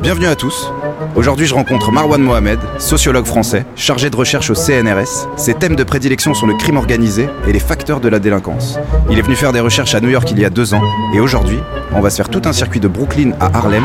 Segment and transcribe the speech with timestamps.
[0.00, 0.72] Bienvenue à tous.
[1.14, 5.28] Aujourd'hui, je rencontre Marwan Mohamed, sociologue français, chargé de recherche au CNRS.
[5.36, 8.78] Ses thèmes de prédilection sont le crime organisé et les facteurs de la délinquance.
[9.10, 10.82] Il est venu faire des recherches à New York il y a deux ans
[11.14, 11.58] et aujourd'hui,
[11.92, 13.84] on va se faire tout un circuit de Brooklyn à Harlem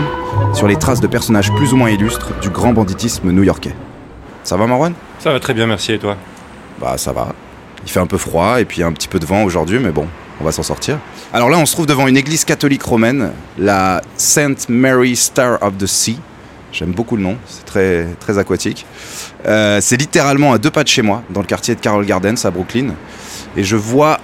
[0.54, 3.76] sur les traces de personnages plus ou moins illustres du grand banditisme new-yorkais.
[4.46, 4.94] Ça va Marwan?
[5.20, 6.16] Ça va très bien, merci et toi?
[6.80, 7.30] Bah ça va.
[7.86, 10.08] Il fait un peu froid et puis un petit peu de vent aujourd'hui, mais bon,
[10.41, 10.98] on va s'en sortir.
[11.34, 15.77] Alors là, on se trouve devant une église catholique romaine, la Saint Mary Star of
[15.77, 16.20] the Sea.
[16.72, 18.85] J'aime beaucoup le nom, c'est très, très aquatique.
[19.46, 22.35] Euh, c'est littéralement à deux pas de chez moi, dans le quartier de Carroll Gardens
[22.44, 22.96] à Brooklyn.
[23.55, 24.20] Et je vois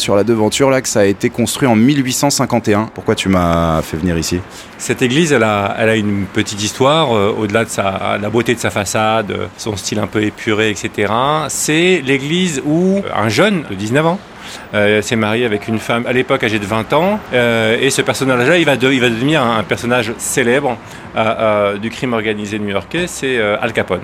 [0.00, 2.90] sur la devanture là que ça a été construit en 1851.
[2.94, 4.40] Pourquoi tu m'as fait venir ici?
[4.78, 8.54] Cette église, elle a, elle a une petite histoire, euh, au-delà de sa, la beauté
[8.54, 11.12] de sa façade, euh, son style un peu épuré, etc.
[11.48, 14.18] C'est l'église où un jeune de 19 ans
[14.74, 17.20] euh, s'est marié avec une femme à l'époque âgée de 20 ans.
[17.32, 20.76] euh, et ce personnage-là, il, il va devenir un, personnage célèbre
[21.16, 21.34] euh,
[21.74, 24.00] euh, du crime organisé new-yorkais, c'est euh, Al Capone.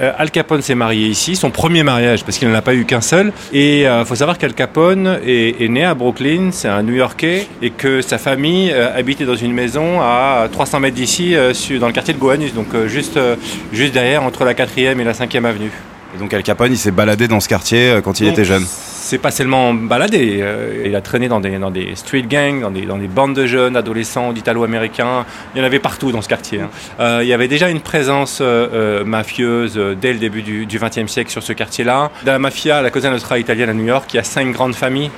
[0.00, 2.84] Euh, Al Capone s'est marié ici, son premier mariage, parce qu'il n'en a pas eu
[2.84, 3.32] qu'un seul.
[3.52, 8.00] Et il faut savoir qu'Al Capone est, né à Brooklyn, c'est un New-Yorkais, et que
[8.02, 12.14] sa famille euh, habitait dans une maison à 300 mètres d'ici, euh, dans le quartier
[12.14, 13.36] de Gowanus, donc euh, juste, euh,
[13.72, 15.72] juste derrière, entre la 4e et la 5e avenue.
[16.16, 18.44] Et donc Al Capone, il s'est baladé dans ce quartier euh, quand il Donc, était
[18.46, 18.64] jeune.
[18.66, 22.70] C'est pas seulement baladé, euh, il a traîné dans des, dans des street gangs, dans
[22.70, 26.28] des, dans des bandes de jeunes, adolescents, d'italo-américains, il y en avait partout dans ce
[26.28, 26.62] quartier.
[26.62, 26.70] hein.
[27.00, 31.30] Euh, il y avait déjà une présence euh, mafieuse dès le début du XXe siècle
[31.30, 32.10] sur ce quartier-là.
[32.24, 34.74] Dans la mafia, la Cosa Nostra italienne à New York, il y a cinq grandes
[34.74, 35.10] familles.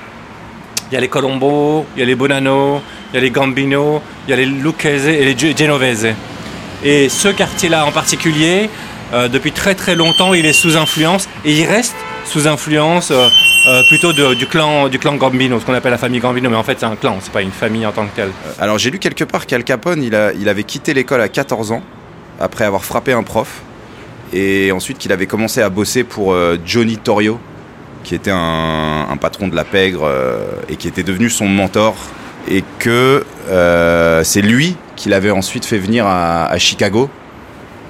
[0.91, 2.81] Il y a les Colombo, il y a les Bonanno,
[3.13, 6.07] il y a les Gambino, il y a les Lucchese et les Ge- Genovese.
[6.83, 8.69] Et ce quartier-là en particulier,
[9.11, 13.27] euh, depuis très très longtemps, il est sous influence et il reste sous influence euh,
[13.67, 16.63] euh, plutôt du, clan, du clan Gambino, ce qu'on appelle la famille Gambino, mais en
[16.63, 18.29] fait c'est un clan, c'est pas une famille en tant que telle.
[18.59, 21.81] Alors j'ai lu quelque part qu'Al Capone, il, avait quitté l'école à 14 ans,
[22.39, 23.61] après avoir frappé un prof,
[24.31, 27.39] et ensuite qu'il avait commencé à bosser pour Johnny Torrio,
[28.03, 30.09] qui était un, patron de la pègre,
[30.69, 31.95] et qui était devenu son mentor,
[32.47, 33.25] et que
[34.23, 37.09] c'est lui qui l'avait ensuite fait venir à Chicago.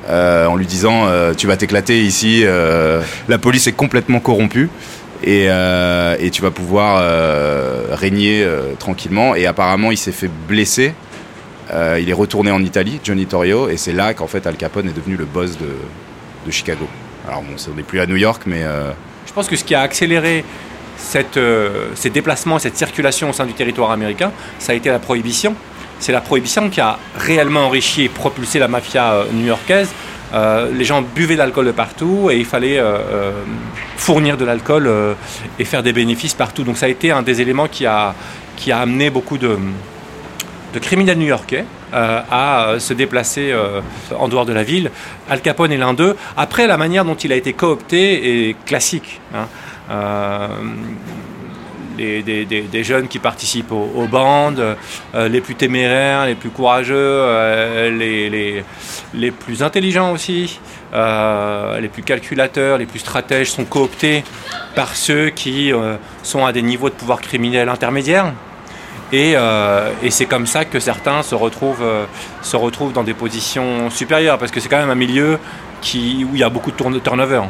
[0.10, 4.70] Euh, en lui disant euh, tu vas t'éclater ici, euh, la police est complètement corrompue
[5.24, 5.50] et,
[6.32, 7.04] tu vas pouvoir
[7.92, 8.48] régner
[8.80, 9.36] tranquillement.
[9.36, 10.94] Et apparemment, il s'est fait blesser.
[11.74, 14.96] Il est retourné en Italie, Johnny Torrio, et c'est là qu'en fait Al Capone est
[14.96, 16.88] devenu le boss de, Chicago.
[17.28, 18.64] Alors bon, on n'est plus à New York, mais
[19.28, 20.46] Je pense que ce qui a accéléré
[20.98, 25.56] ces déplacements, cette circulation au sein du territoire américain, ça a été la prohibition.
[26.00, 29.90] C'est la prohibition qui a réellement enrichi et propulsé la mafia euh, new-yorkaise.
[30.34, 33.32] Euh, les gens buvaient de l'alcool de partout et il fallait euh,
[33.98, 34.90] fournir de l'alcool
[35.58, 36.64] et faire des bénéfices partout.
[36.64, 38.14] Donc ça a été un des éléments qui a,
[38.56, 39.58] qui a amené beaucoup de,
[40.74, 43.52] de criminels new-yorkais à se déplacer
[44.16, 44.92] en dehors de la ville.
[45.28, 46.16] Al Capone est l'un d'eux.
[46.38, 49.20] Après, la manière dont il a été coopté est classique.
[49.34, 49.48] hein.
[52.00, 54.78] Des, jeunes qui participent aux, bandes,
[55.16, 58.64] euh, les plus téméraires, les plus courageux, euh, les,
[59.14, 60.62] les- plus intelligents aussi,
[60.94, 64.24] euh, les plus calculateurs, les plus stratèges sont cooptés
[64.76, 65.74] par ceux qui
[66.24, 68.32] sont à des niveaux de pouvoir criminel intermédiaires.
[69.12, 69.34] Et,
[70.04, 71.86] et c'est comme ça que certains se retrouvent,
[72.42, 75.38] se retrouvent dans des positions supérieures, parce que c'est quand même un milieu
[75.82, 77.42] qui, où il y a beaucoup de turnover.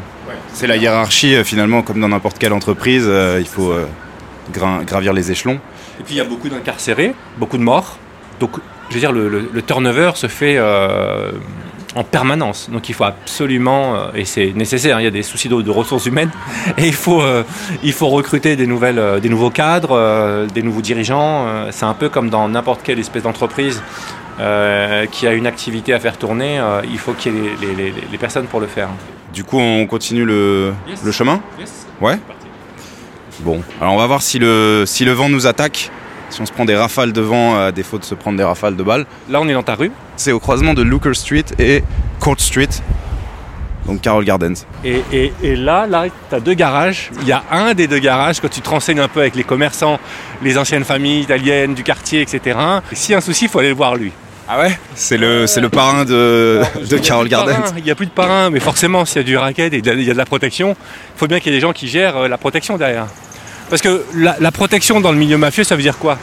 [0.54, 3.74] c'est la hiérarchie finalement, comme dans n'importe quelle entreprise, il faut
[4.52, 5.60] gravir les échelons.
[6.00, 7.98] Et puis il y a beaucoup d'incarcérés, beaucoup de morts.
[8.40, 8.52] Donc,
[8.90, 11.32] je veux dire, le, le- le turnover se fait euh,
[11.96, 12.70] en permanence.
[12.72, 15.62] Donc, il faut absolument, euh, et c'est nécessaire, hein, il y a des soucis de,
[15.62, 16.32] de ressources humaines,
[16.78, 17.44] et il faut, euh,
[17.84, 21.46] il faut recruter des, nouvelles, des nouveaux cadres, euh, des nouveaux dirigeants.
[21.72, 23.82] C'est un peu comme dans n'importe quelle espèce d'entreprise
[25.12, 26.62] qui a une activité à faire tourner.
[26.90, 28.88] il faut qu'il y ait les, les- les- les personnes pour le faire.
[29.34, 31.04] Du coup, on continue le, Yes.
[31.04, 31.42] le chemin?
[32.00, 32.18] Ouais.
[33.42, 35.92] Bon, alors on va voir si le, si le vent nous attaque,
[36.30, 38.76] si on se prend des rafales de vent à défaut de se prendre des rafales
[38.76, 39.06] de balles.
[39.30, 39.92] Là, on est dans ta rue.
[40.18, 41.84] C'est au croisement de Looker Street et
[42.20, 42.68] Court Street,
[43.86, 44.54] donc Carroll Gardens.
[44.84, 47.12] Et, et- et là, là tu as deux garages.
[47.22, 49.44] Il y a un des deux garages, quand tu te renseignes un peu avec les
[49.46, 50.00] commerçants,
[50.44, 52.60] les anciennes familles italiennes du quartier, etc.
[52.92, 54.12] Et s'il y a un souci, il faut aller le voir lui.
[54.52, 54.78] Ah ouais?
[54.96, 57.54] C'est le, c'est le parrain de, de de Gardens.
[57.78, 59.86] Il n'y a plus de parrain, mais forcément, s'il y a du racket et il
[60.04, 60.72] y a de la protection,
[61.16, 63.06] il faut bien qu'il y ait des gens qui gèrent euh, la protection derrière.
[63.70, 66.18] Parce que la, la protection dans le milieu mafieux, ça veut dire quoi?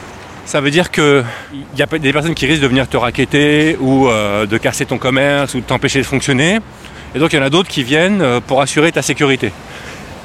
[0.45, 1.23] Ça veut dire qu'il
[1.77, 4.97] y a des personnes qui risquent de venir te racketter ou euh, de casser ton
[4.97, 6.59] commerce ou de t'empêcher de fonctionner.
[7.15, 9.51] Et donc il y en a d'autres qui viennent euh, pour assurer ta sécurité.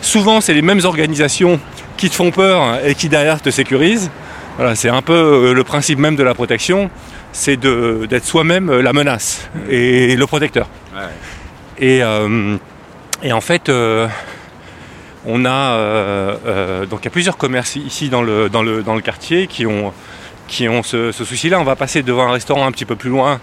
[0.00, 1.58] souvent c'est les mêmes organisations
[1.96, 4.10] qui te font peur et qui derrière te sécurisent.
[4.56, 6.90] Voilà, c'est un peu euh, le principe même de la protection,
[7.32, 10.68] c'est d'être soi-même la menace et le protecteur.
[11.78, 12.56] Et, euh,
[13.22, 13.72] et, en fait,
[15.26, 16.36] on a
[16.90, 19.66] donc il y a plusieurs commerces ici dans le, dans le, dans le quartier qui
[19.66, 19.92] ont,
[20.48, 21.60] qui ont ce, ce souci-là.
[21.60, 23.40] On va passer devant un restaurant un petit peu plus loin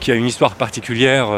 [0.00, 1.28] qui a une histoire particulière.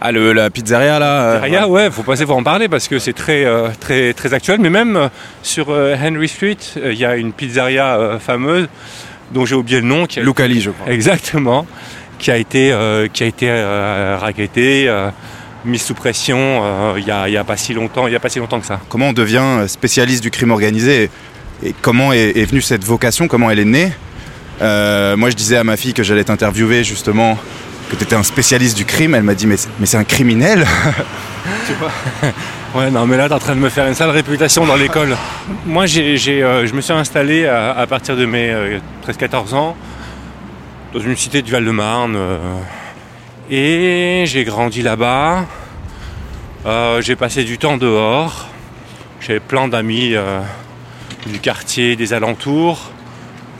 [0.00, 1.84] Ah, le, la pizzeria là Pizzeria, ouais.
[1.84, 4.60] ouais, faut passer pour en parler parce que c'est très, euh, très, très actuel.
[4.60, 5.08] Mais même euh,
[5.42, 8.68] sur euh, Henry Street, il y a une pizzeria fameuse
[9.32, 10.06] dont j'ai oublié le nom.
[10.06, 10.92] Qui a, Lucali, je crois.
[10.92, 11.66] Exactement.
[12.20, 12.74] Qui a été,
[13.12, 14.92] qui a été raquettée,
[15.64, 18.28] mise sous pression il n'y a, y a, pas si longtemps, il y a pas
[18.28, 18.80] si longtemps que ça.
[18.88, 21.10] Comment on devient spécialiste du crime organisé
[21.64, 23.92] et comment est, est venue cette vocation Comment elle est née?
[24.60, 27.38] Moi, je disais à ma fille que j'allais t'interviewer justement
[27.88, 29.14] que tu étais un spécialiste du crime.
[29.14, 30.66] Elle m'a dit, mais, mais c'est un criminel
[31.66, 31.90] Tu vois?
[32.74, 34.76] Ouais, non, mais là, tu es en train de me faire une sale réputation dans
[34.76, 35.16] l'école.
[35.64, 38.54] Moi, j'ai, euh, je me suis installé à, partir de mes
[39.08, 39.76] 13-14 euh, ans
[40.92, 42.18] dans une cité du Val-de-Marne.
[43.50, 45.46] Euh, et j'ai grandi là-bas.
[47.00, 48.48] j'ai passé du temps dehors.
[49.20, 50.14] J'avais plein d'amis
[51.26, 52.90] du quartier, des alentours.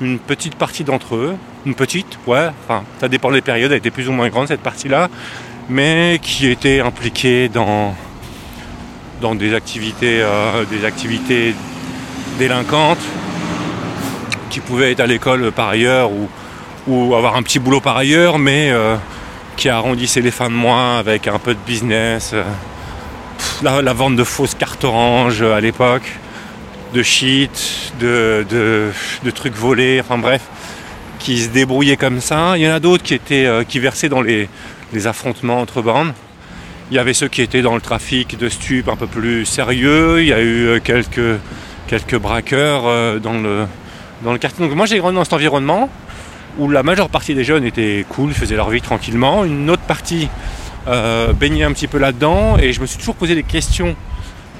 [0.00, 1.36] Une petite partie d'entre eux
[1.66, 4.62] une petite, ouais, enfin, ça dépend des périodes, elle était plus ou moins grande cette
[4.62, 5.08] partie-là,
[5.68, 7.94] mais qui était impliquée dans,
[9.20, 11.54] dans des activités, euh, des activités
[12.38, 13.02] délinquantes,
[14.50, 16.28] qui pouvaient être à l'école par ailleurs ou,
[16.86, 18.96] ou, avoir un petit boulot par ailleurs, mais euh,
[19.58, 22.44] qui arrondissaient les fins de mois avec un peu de business, euh,
[23.62, 26.08] la, vente de fausses cartes orange à l'époque,
[26.94, 28.92] de shit, de,
[29.34, 30.42] trucs volés, enfin bref
[31.18, 32.56] qui se débrouillaient comme ça.
[32.56, 34.48] Il y en a d'autres qui étaient euh, qui versaient dans les,
[35.04, 36.12] affrontements entre bandes.
[36.90, 40.22] Il y avait ceux qui étaient dans le trafic de stupes un peu plus sérieux.
[40.22, 43.66] Il y a eu euh, quelques, braqueurs euh, dans, le,
[44.22, 44.64] dans le quartier.
[44.64, 45.90] Donc moi j'ai grandi dans cet environnement
[46.58, 49.44] où la majeure partie des jeunes étaient cool, faisaient leur vie tranquillement.
[49.44, 50.28] Une autre partie
[51.38, 53.94] baignait un petit peu là-dedans et je me suis toujours posé des questions.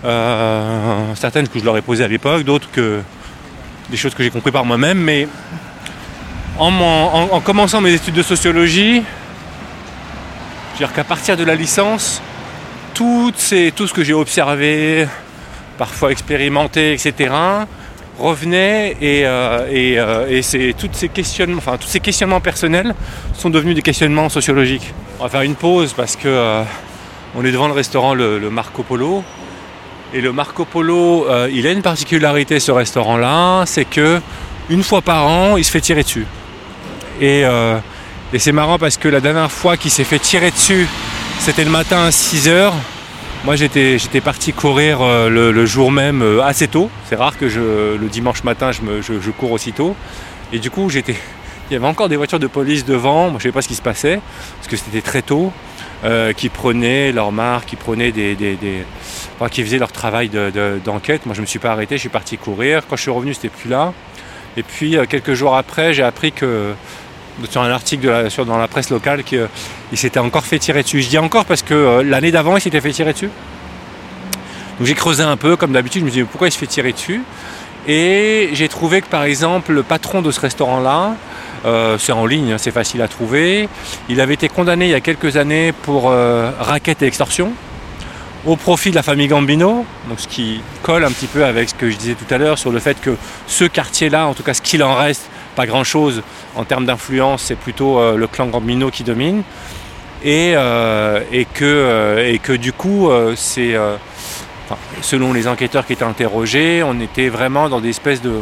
[0.02, 3.00] certaines que je leur ai posées à l'époque, d'autres que
[3.90, 5.26] des choses que j'ai compris par moi-même, mais
[6.58, 12.20] en, commençant mes études de sociologie, je veux dire qu'à partir de la licence,
[12.94, 13.32] tout,
[13.76, 15.06] tout ce que j'ai observé,
[15.76, 17.32] parfois expérimenté, etc.,
[18.18, 22.94] revenait et, euh, euh, et, toutes ces questionnements, enfin, tous ces questionnements personnels
[23.34, 24.92] sont devenus des questionnements sociologiques.
[25.20, 26.62] On va faire une pause parce que euh,
[27.34, 29.22] on est devant le restaurant le, Marco Polo.
[30.14, 34.22] Et le Marco Polo, il a une particularité ce restaurant-là, c'est que
[34.70, 36.26] une fois par an, il se fait tirer dessus.
[37.22, 37.78] Euh,
[38.32, 40.86] et, c'est marrant parce que la dernière fois qu'il s'est fait tirer dessus,
[41.40, 42.72] c'était le matin à 6h.
[43.44, 46.90] Moi j'étais, parti courir euh, le, jour même euh, assez tôt.
[47.08, 49.96] C'est rare que je, le dimanche matin je, me, je, cours aussitôt.
[50.52, 50.90] Et du coup.
[51.70, 53.69] Il y avait encore des voitures de police devant, moi je ne savais pas ce
[53.69, 54.20] qui se passait,
[54.56, 55.52] parce que c'était très tôt,
[56.35, 58.56] qui prenaient leur marque, qui prenaient des.
[59.50, 60.31] qui faisaient leur travail
[60.82, 61.26] d'enquête.
[61.26, 62.85] moi je ne me suis pas arrêté, je suis parti courir.
[62.88, 63.93] Quand je suis revenu, c'était plus là.
[64.56, 66.73] Et puis quelques jours après, j'ai appris que
[67.49, 69.49] sur un article dans la presse locale qu'il
[69.94, 71.02] s'était encore fait tirer dessus.
[71.02, 73.31] Je dis encore parce que euh, l'année d'avant, il s'était fait tirer dessus.
[74.79, 76.93] Donc j'ai creusé un peu, comme d'habitude, je me disais pourquoi il se fait tirer
[76.93, 77.23] dessus?
[77.87, 81.14] Et j'ai trouvé que par exemple, le patron de ce restaurant-là,
[81.64, 83.68] euh, c'est en ligne, hein, c'est facile à trouver,
[84.09, 87.52] il avait été condamné il y a quelques années pour euh, raquette et extorsion
[88.47, 91.75] au profit de la famille Gambino, donc ce qui colle un petit peu avec ce
[91.75, 93.16] que je disais tout à l'heure sur le fait que
[93.47, 96.22] ce quartier-là, en tout cas ce qu'il en reste, pas grand-chose
[96.54, 99.42] en termes d'influence, c'est plutôt euh, le clan Gambino qui domine.
[100.22, 101.20] Et, euh,
[101.52, 103.74] que, euh, et que du coup, c'est,
[105.00, 108.34] selon les enquêteurs qui étaient interrogés, on était vraiment dans des espèces de...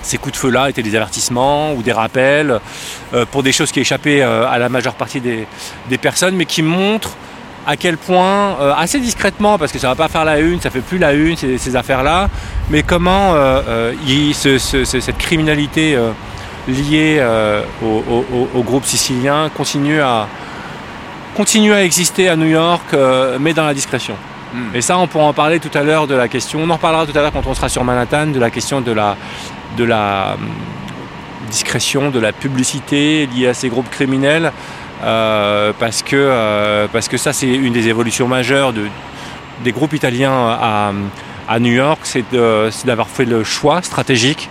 [0.00, 2.60] Ces coups de feu-là étaient des avertissements ou des rappels
[3.30, 7.16] pour des choses qui échappaient à la majeure partie des, personnes, mais qui montrent
[7.66, 10.70] à quel point, assez discrètement, parce que ça ne va pas faire la une, ça
[10.70, 12.28] fait plus la une, ces, affaires-là,
[12.70, 13.34] mais comment
[14.84, 15.96] cette criminalité
[16.68, 20.26] lié euh, au, groupe sicilien continue à,
[21.36, 24.16] continue à exister à New York, euh, mais dans la discrétion.
[24.52, 24.74] Hmm.
[24.74, 27.06] Et ça, on pourra en parler tout à l'heure de la question, on en reparlera
[27.06, 29.16] tout à l'heure quand on sera sur Manhattan, de la question de la,
[29.76, 30.48] de la hum,
[31.50, 34.52] discrétion, de la publicité liée à ces groupes criminels,
[35.02, 38.86] euh, parce, que, parce que ça, c'est une des évolutions majeures de,
[39.62, 40.32] des groupes italiens
[41.48, 42.24] à, New York, c'est
[42.86, 44.48] d'avoir fait le choix stratégique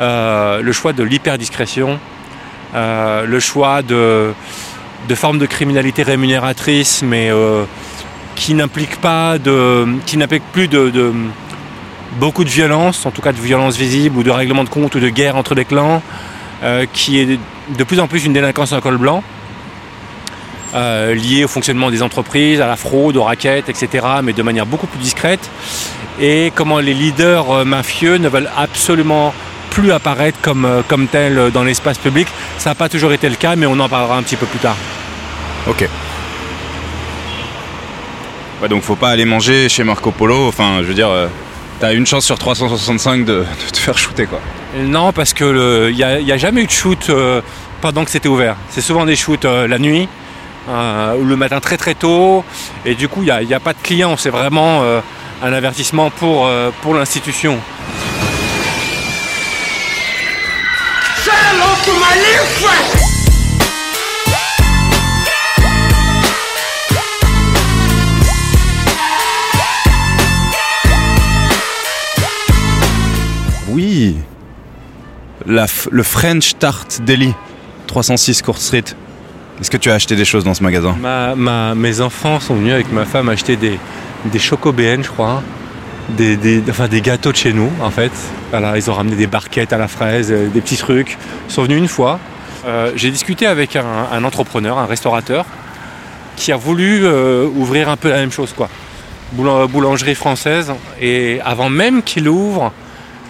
[0.00, 1.98] euh, le choix de l'hyperdiscrétion,
[2.74, 4.32] euh, le choix de,
[5.14, 7.64] formes de criminalité rémunératrice, mais euh,
[8.34, 11.12] qui n'implique pas de, qui n'implique plus de,
[12.18, 15.00] beaucoup de violence, en tout cas de violence visible ou de règlement de compte ou
[15.00, 16.02] de guerre entre des clans,
[16.64, 17.38] euh, qui est
[17.78, 19.22] de plus en plus une délinquance en col blanc.
[20.74, 24.66] Euh, liée au fonctionnement des entreprises, à la fraude, aux raquettes, etc., mais de manière
[24.66, 25.48] beaucoup plus discrète,
[26.20, 29.32] et comment les leaders euh, mafieux ne veulent absolument
[29.70, 32.26] plus apparaître comme, euh, comme tels dans l'espace public.
[32.58, 34.58] Ça n'a pas toujours été le cas, mais on en parlera un petit peu plus
[34.58, 34.76] tard.
[35.68, 35.88] Ok.
[38.60, 41.26] Ouais, donc faut pas aller manger chez Marco Polo, enfin je veux dire, euh,
[41.80, 44.40] t'as une chance sur 365 de, de te faire shooter quoi.
[44.78, 47.40] Non, parce que il n'y a, y a jamais eu de shoot euh,
[47.80, 48.56] pendant que c'était ouvert.
[48.70, 50.08] C'est souvent des shoots euh, la nuit
[50.68, 52.44] euh, le matin très très tôt.
[52.84, 54.16] Et du coup, il n'y a, pas de clients.
[54.16, 55.00] C'est vraiment euh,
[55.42, 57.58] un avertissement pour, euh, pour l'institution.
[73.68, 74.16] Oui.
[75.46, 77.34] La le French Tart Deli,
[77.86, 78.84] 306 Court Street.
[79.60, 80.96] Est-ce que tu as acheté des choses dans ce magasin?
[81.00, 83.78] Ma, ma- mes enfants sont venus avec ma femme acheter des,
[84.26, 85.42] des chocobéennes, je crois.
[86.10, 88.12] Des, des- enfin, des gâteaux de chez nous, en fait.
[88.50, 91.16] Voilà, ils ont ramené des barquettes à la fraise, euh, des petits trucs.
[91.48, 92.18] Ils sont venus une fois.
[92.66, 95.46] Euh, J'ai discuté avec un, entrepreneur, un restaurateur,
[96.36, 98.68] qui a voulu euh, ouvrir un peu la même chose, quoi.
[99.32, 100.72] Boulan- Boulangerie française.
[101.00, 102.72] Et avant même qu'il ouvre,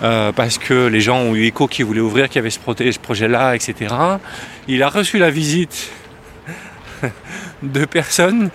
[0.00, 3.54] parce que les gens ont eu écho qui voulaient ouvrir, qu'il y avait ce projet-là,
[3.56, 3.94] etc.
[4.68, 5.90] Il a reçu la visite
[7.62, 8.50] de personnes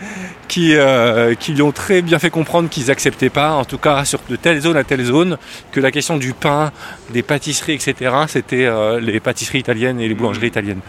[0.47, 4.03] qui, euh, qui lui ont très bien fait comprendre qu'ils n'acceptaient pas, en tout cas
[4.03, 5.37] sur de telle zone à telle zone,
[5.71, 6.71] que la question du pain,
[7.11, 10.81] des pâtisseries, etc., c'était euh, les pâtisseries italiennes et les boulangeries italiennes.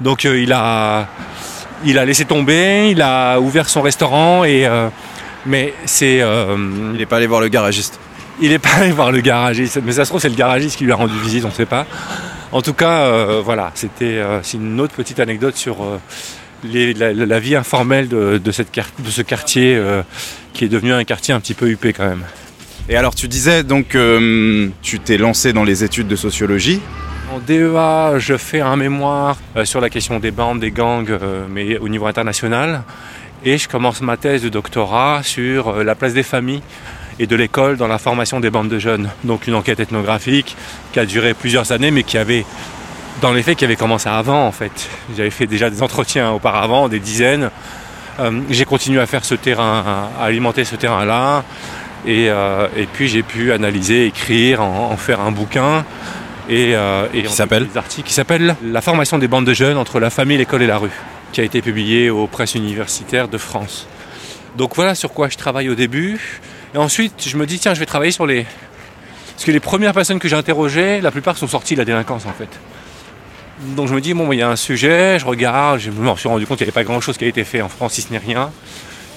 [0.00, 1.08] Donc euh, il, a,
[1.84, 4.68] il a laissé tomber, il a ouvert son restaurant, et,
[5.44, 6.18] mais c'est...
[6.18, 7.98] Il n'est pas allé voir le garagiste.
[8.40, 10.84] il est pas allé voir le garagiste, mais ça se trouve c'est le garagiste qui
[10.84, 11.86] lui a rendu visite, on ne sait pas.
[12.52, 15.76] En tout cas, voilà, c'était c'est une autre petite anecdote sur
[16.64, 20.02] les- la, la vie informelle de, de cette de ce quartier euh,
[20.52, 22.24] qui est devenu un quartier un petit peu huppé quand même.
[22.88, 26.80] Et alors tu disais donc euh, tu t'es lancé dans les études de sociologie.
[27.32, 31.16] En DEA, je fais un mémoire euh, sur la question des bandes, des gangs,
[31.48, 32.82] mais au niveau international.
[33.44, 36.62] Et je commence ma thèse de doctorat sur la place des familles
[37.18, 39.08] et de l'école dans la formation des bandes de jeunes.
[39.24, 40.56] Donc une enquête ethnographique
[40.92, 42.44] qui a duré plusieurs années, mais qui avait,
[43.20, 44.88] dans les faits, qui avait commencé avant en fait.
[45.16, 47.50] J'avais fait déjà des entretiens auparavant, des dizaines.
[48.18, 51.44] Euh, j'ai continué à faire ce terrain, à alimenter ce terrain-là.
[52.06, 55.84] Et, euh, et puis j'ai pu analyser, écrire, en, en faire un bouquin.
[56.48, 59.76] Et, euh, et Qui s'appelle des articles qui s'appelle La formation des bandes de jeunes
[59.76, 60.90] entre la famille, l'école et la rue,
[61.32, 63.86] qui a été publié aux presses universitaires de France.
[64.56, 66.40] Donc voilà sur quoi je travaille au début.
[66.74, 68.46] Et ensuite, je me dis, tiens, je vais travailler sur les.
[69.34, 72.26] Parce que les premières personnes que j'ai interrogées, la plupart sont sorties de la délinquance
[72.26, 72.48] en fait.
[73.76, 76.28] Donc je me dis, bon, il y a un sujet, je regarde, je me suis
[76.28, 78.02] rendu compte qu'il n'y avait pas grand chose qui a été fait en France, si
[78.02, 78.50] ce n'est rien.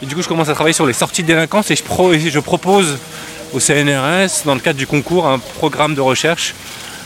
[0.02, 2.12] Et du coup, je commence à travailler sur les sorties de délinquance et je, pro-
[2.14, 2.98] et je propose
[3.54, 6.54] au CNRS, dans le cadre du concours, un programme de recherche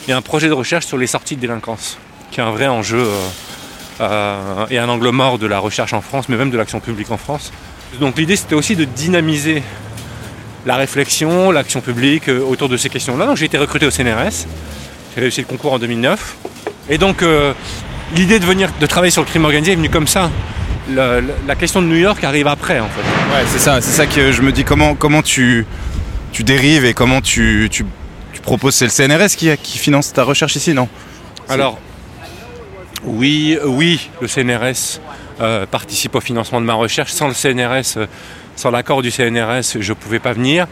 [0.08, 1.98] et un projet de recherche sur les sorties de délinquance,
[2.32, 3.28] qui est un vrai enjeu euh,
[4.02, 7.12] euh, et un angle mort de la recherche en France, mais même de l'action publique
[7.12, 7.52] en France.
[8.00, 9.62] Donc l'idée, c'était aussi de dynamiser
[10.66, 13.26] la réflexion, l'action publique euh, autour de ces questions-là.
[13.28, 14.46] Donc j'ai été recruté au CNRS,
[15.16, 16.36] j'ai réussi le concours en 2009.
[16.90, 17.54] Et donc euh,
[18.16, 20.30] l'idée de venir, de travailler sur le crime organisé est venue comme ça.
[20.90, 23.02] La, question de New York arrive après en fait.
[23.02, 25.66] Ouais, c'est ça, c'est ça que je me dis comment comment tu
[26.32, 27.86] tu dérives et comment tu, tu,
[28.34, 28.76] tu proposes.
[28.76, 30.88] C'est le CNRS qui, qui finance ta recherche ici, non?
[31.50, 31.80] Alors,
[33.04, 35.00] oui, oui, le CNRS
[35.40, 37.12] euh, participe au financement de ma recherche.
[37.12, 38.06] Sans le CNRS, euh,
[38.56, 40.68] sans l'accord du CNRS, je ne pouvais pas venir.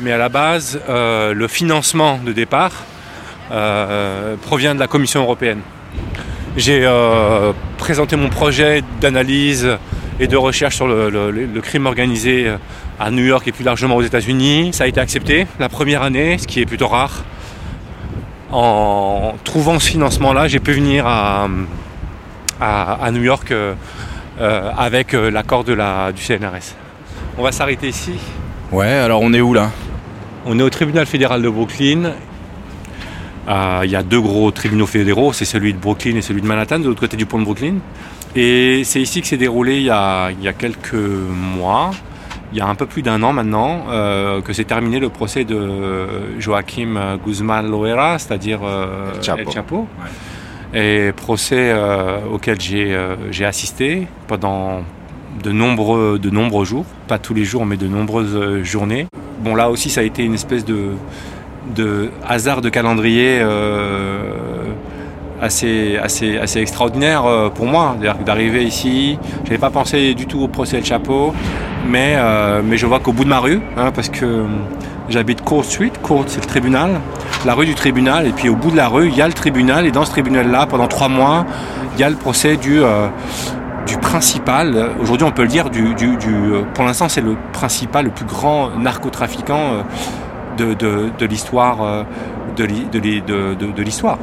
[0.00, 2.72] Mais à la base, euh, le financement de départ
[4.42, 5.60] provient de la Commission européenne.
[6.56, 9.76] J'ai euh, présenté mon projet d'analyse
[10.18, 12.56] et de recherche sur le, le- le crime organisé euh,
[12.98, 14.70] à New York et plus largement aux États-Unis.
[14.72, 17.24] Ça a été accepté la première année, ce qui est plutôt rare.
[18.52, 21.48] En trouvant ce financement-là, j'ai pu venir à,
[22.60, 23.74] à- à New York euh,
[24.40, 26.74] euh, avec euh, l'accord de la, du CNRS.
[27.36, 28.12] On va s'arrêter ici.
[28.72, 29.70] Ouais, alors on est où là?
[30.46, 32.12] On est au tribunal fédéral de Brooklyn.
[33.48, 36.46] Euh, Il y a deux gros tribunaux fédéraux, c'est celui de Brooklyn et celui de
[36.46, 37.76] Manhattan, de l'autre côté du pont de Brooklyn.
[38.34, 41.92] Et c'est ici que s'est déroulé il y, a, il y a quelques mois,
[42.52, 45.44] il y a un peu plus d'un an maintenant, euh, que s'est terminé le procès
[45.44, 46.06] de
[46.38, 49.40] Joaquim Guzman Loera, c'est-à-dire euh, El Chapo.
[49.40, 49.88] El Chapo.
[50.74, 52.98] Et procès euh, auquel j'ai
[53.30, 54.82] j'ai assisté pendant
[55.42, 59.06] de nombreux, de nombreux jours, pas tous les jours, mais de nombreuses journées.
[59.40, 60.92] Bon, là aussi, ça a été une espèce de,
[61.74, 63.42] de hasard de calendrier
[65.40, 67.96] assez, assez, extraordinaire euh, pour moi.
[68.24, 71.32] D'arriver ici, je n'avais pas pensé du tout au procès de Chapeau,
[71.88, 74.44] mais, euh, je vois qu'au bout de ma rue, hein, parce que euh,
[75.08, 77.00] j'habite Court Street, Court c'est le tribunal,
[77.44, 79.34] la rue du tribunal, et puis au bout de la rue, il y a le
[79.34, 81.46] tribunal, et dans ce tribunal-là, pendant trois mois,
[81.94, 82.80] il y a le procès du,
[84.02, 85.66] principal, aujourd'hui on peut le dire,
[86.74, 89.84] pour l'instant c'est le principal, le plus grand narcotrafiquant
[90.56, 92.04] de, de, de l'histoire
[92.56, 94.18] de, de, de l'histoire.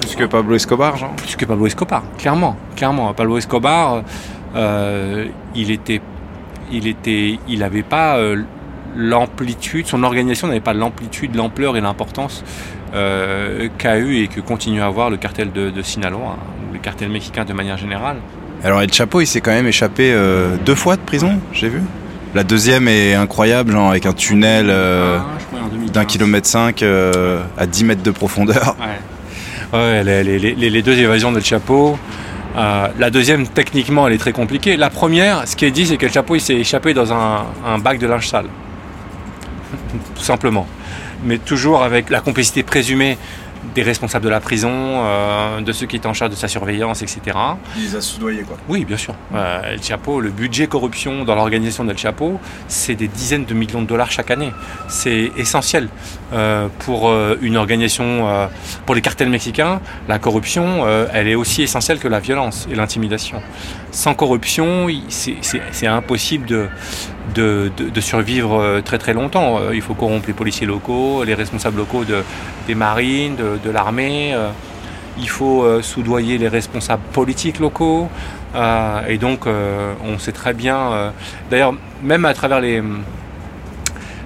[0.00, 2.56] Plus que Pablo Escobar, genre Plus que Pablo Escobar, clairement.
[2.76, 3.12] Clairement.
[3.14, 4.02] Pablo Escobar,
[4.54, 6.00] euh, il était.
[6.70, 7.38] Il était.
[7.48, 8.42] Il n'avait pas euh,
[8.96, 12.44] l'amplitude, son organisation n'avait pas l'amplitude, l'ampleur et l'importance
[12.94, 16.36] euh, qu'a eu et que continue à avoir le cartel de, Sinaloa,
[16.72, 18.16] le cartel mexicain de manière générale.
[18.64, 20.16] Alors El Chapo, il s'est quand même échappé
[20.64, 21.82] deux fois de prison, j'ai vu.
[22.34, 25.24] La deuxième est incroyable, genre avec un tunnel ah,
[25.92, 28.76] d'un kilomètre cinq à 10 mètres de profondeur.
[28.80, 28.86] Ouais
[29.72, 31.98] les, deux évasions del Chapeau.
[32.56, 34.76] Euh, la deuxième, techniquement, elle est très compliquée.
[34.76, 37.44] La première, ce qui est dit, c'est que le Chapeau il s'est échappé dans un,
[37.66, 38.46] un bac de linge sale.
[40.14, 40.66] Tout simplement.
[41.24, 43.16] Mais toujours avec la complicité présumée
[43.74, 47.02] des responsables de la prison, euh, de ceux qui étaient en charge de sa surveillance,
[47.02, 47.20] etc.
[47.76, 48.56] Il les a soudoyés, quoi.
[48.68, 49.14] Oui, bien sûr.
[49.34, 53.82] Euh, El Chapo, le budget corruption dans l'organisation d'El Chapo, c'est des dizaines de millions
[53.82, 54.52] de dollars chaque année.
[54.88, 55.88] C'est essentiel
[56.32, 58.48] euh, pour une organisation,
[58.84, 59.80] pour les cartels mexicains.
[60.08, 63.42] La corruption, elle est aussi essentielle que la violence et l'intimidation.
[63.90, 66.68] Sans corruption, c'est impossible de,
[67.34, 69.60] de, survivre très très longtemps.
[69.72, 72.22] Il faut corrompre les policiers locaux, les responsables locaux de,
[72.66, 74.34] des marines, de, l'armée.
[74.34, 74.50] Euh,
[75.18, 78.08] il faut euh, soudoyer les responsables politiques locaux.
[78.54, 81.12] Euh, et donc, on sait très bien,
[81.50, 82.82] d'ailleurs, même à travers les,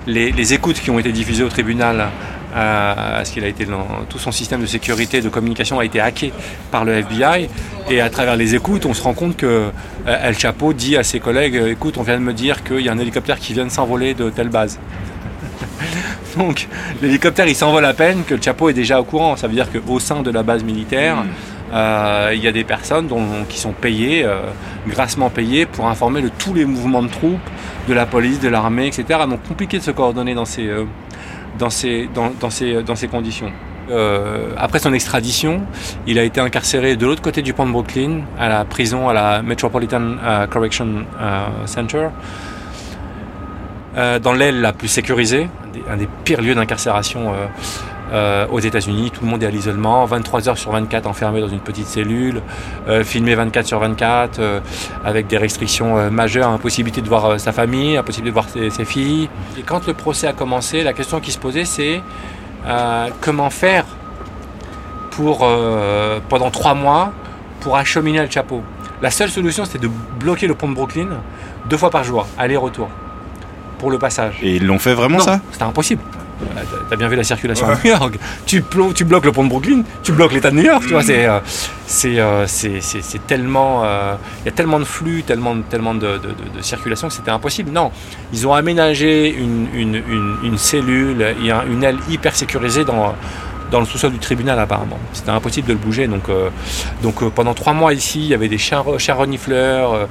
[0.07, 2.09] les, écoutes qui ont été diffusées au tribunal,
[2.53, 6.33] parce qu'il a été dans, tout son système de sécurité, de communication a été hacké
[6.71, 7.49] par le FBI.
[7.91, 9.71] Et à travers les écoutes, on se rend compte que
[10.07, 12.93] El Chapo dit à ses collègues "Écoute, on vient de me dire qu'il y a
[12.93, 14.79] un hélicoptère qui vient de s'envoler de telle base."
[16.37, 16.69] Donc
[17.03, 19.37] l'hélicoptère il s'envole à peine que le Chapeau est déjà au courant.
[19.37, 21.29] Ça veut dire qu'au sein de la base militaire, mm.
[21.73, 23.09] Euh, il y a des personnes
[23.49, 24.41] qui sont payées, euh,
[24.89, 27.39] grassement payées, pour informer de tous les mouvements de troupes,
[27.89, 29.21] de la police, de l'armée, etc.
[29.29, 30.85] Donc compliqué de se coordonner dans ces, euh,
[31.59, 33.53] dans ces, dans, ces, dans ces conditions.
[34.57, 35.63] après son extradition,
[36.07, 39.13] il a été incarcéré de l'autre côté du pont de Brooklyn, à la prison, à
[39.13, 40.17] la Metropolitan
[40.49, 41.07] Correction
[41.67, 42.09] Center.
[43.97, 45.49] Euh, dans l'aile la plus sécurisée,
[45.89, 47.47] un des pires lieux d'incarcération euh,
[48.13, 49.11] euh, aux États-Unis.
[49.11, 52.43] Tout le monde est à l'isolement, 23 heures sur 24 enfermé dans une petite cellule,
[53.05, 54.41] filmé 24 sur 24,
[55.05, 59.29] avec des restrictions majeures, impossibilité de voir sa famille, impossibilité de voir ses, ses, filles.
[59.59, 62.03] Et quand le procès a commencé, la question qui se posait, c'est
[63.21, 63.85] comment faire
[65.11, 65.47] pour,
[66.29, 67.13] pendant trois mois
[67.61, 68.63] pour acheminer le chapeau?
[69.03, 71.09] La seule solution, c'était de bloquer le pont de Brooklyn
[71.69, 72.89] deux fois par jour, aller-retour
[73.79, 74.39] pour le passage.
[74.43, 75.41] Et ils l'ont fait vraiment ça?
[75.51, 76.03] C'était impossible.
[76.43, 78.19] Euh, t'as bien vu la circulation à New York.
[78.47, 78.63] Tu,
[78.95, 80.83] tu bloques le pont de Brooklyn, tu bloques l'État de New York.
[80.87, 81.41] Tu vois, c'est, euh,
[82.05, 87.09] euh, c'est, c'est, tellement, il y a tellement de flux, tellement, tellement de, de, circulation
[87.09, 87.71] que c'était impossible.
[87.71, 87.91] Non,
[88.33, 91.35] ils ont aménagé une, une, une, une cellule,
[91.71, 93.15] une aile hyper sécurisée dans
[93.71, 94.99] dans le sous-sol du tribunal apparemment.
[95.13, 96.07] C'était impossible de le bouger.
[96.07, 96.51] Donc, euh,
[97.03, 100.07] donc euh, pendant trois mois ici, il y avait des chiens, renifleurs, euh,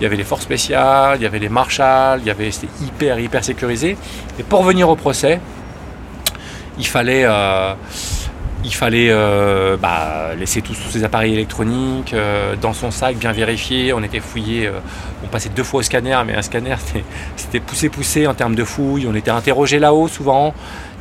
[0.00, 2.72] il y avait les forces spéciales, il y avait les marshals, il y avait c'était
[2.82, 3.96] hyper hyper sécurisé.
[4.38, 5.40] Et pour venir au procès,
[6.78, 7.26] il fallait
[8.64, 9.12] il fallait
[9.80, 12.14] bah, laisser tous, ces appareils électroniques
[12.60, 13.92] dans son sac, bien vérifier.
[13.92, 14.70] On était fouillé,
[15.24, 16.76] on passait deux fois au scanner, mais un scanner
[17.36, 19.06] c'était poussé poussé en termes de fouilles.
[19.08, 20.54] On était interrogé là-haut souvent.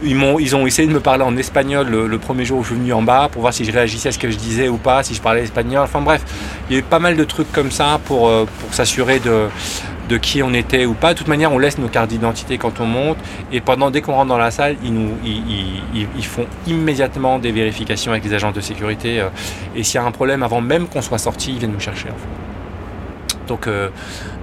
[0.04, 2.70] Ils, ont, ils ont essayé de me parler en espagnol le, premier jour où je
[2.70, 4.78] suis venu en bas pour voir si je réagissais à ce que je disais ou
[4.78, 5.84] pas, si je parlais espagnol.
[5.84, 6.24] Enfin bref,
[6.70, 9.48] il y a eu pas mal de trucs comme ça pour, euh, pour s'assurer de,
[10.10, 11.14] de qui on était ou pas.
[11.14, 13.18] De toute manière, on laisse nos cartes d'identité quand on monte.
[13.52, 17.52] Et pendant, dès qu'on rentre dans la salle, ils, nous, ils, ils, font immédiatement des
[17.52, 19.20] vérifications avec les agents de sécurité.
[19.20, 19.30] Euh,
[19.76, 22.10] et s'il y a un problème, avant même qu'on soit sorti, ils viennent nous chercher.
[23.48, 23.90] Donc, euh,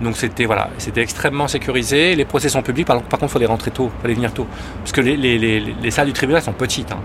[0.03, 2.15] donc c'était voilà, c'était extrêmement sécurisé.
[2.15, 2.87] Les procès sont publics.
[2.87, 4.47] Par, contre, il fallait rentrer tôt, il fallait venir tôt,
[4.81, 6.93] parce que les, salles du tribunal sont petites.
[6.93, 7.01] Hein.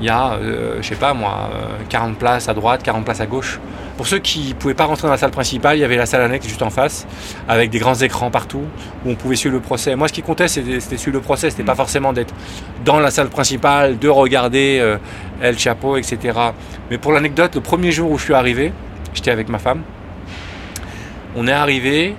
[0.00, 1.50] Il y a, euh, je sais pas moi,
[1.90, 3.60] 40 euh, places à droite, 40 places à gauche.
[3.98, 6.06] Pour ceux qui ne pouvaient pas rentrer dans la salle principale, il y avait la
[6.06, 7.06] salle annexe juste en face,
[7.46, 8.62] avec des grands écrans partout,
[9.04, 9.94] où on pouvait suivre le procès.
[9.96, 12.32] Moi, ce qui comptait, c'était suivre le procès, c'était pas forcément d'être
[12.82, 14.96] dans la salle principale, de regarder
[15.42, 16.38] El Chapeau, etc.
[16.90, 18.72] Mais pour l'anecdote, le premier jour où je suis arrivé,
[19.12, 19.82] j'étais avec ma femme,
[21.36, 22.14] on est arrivé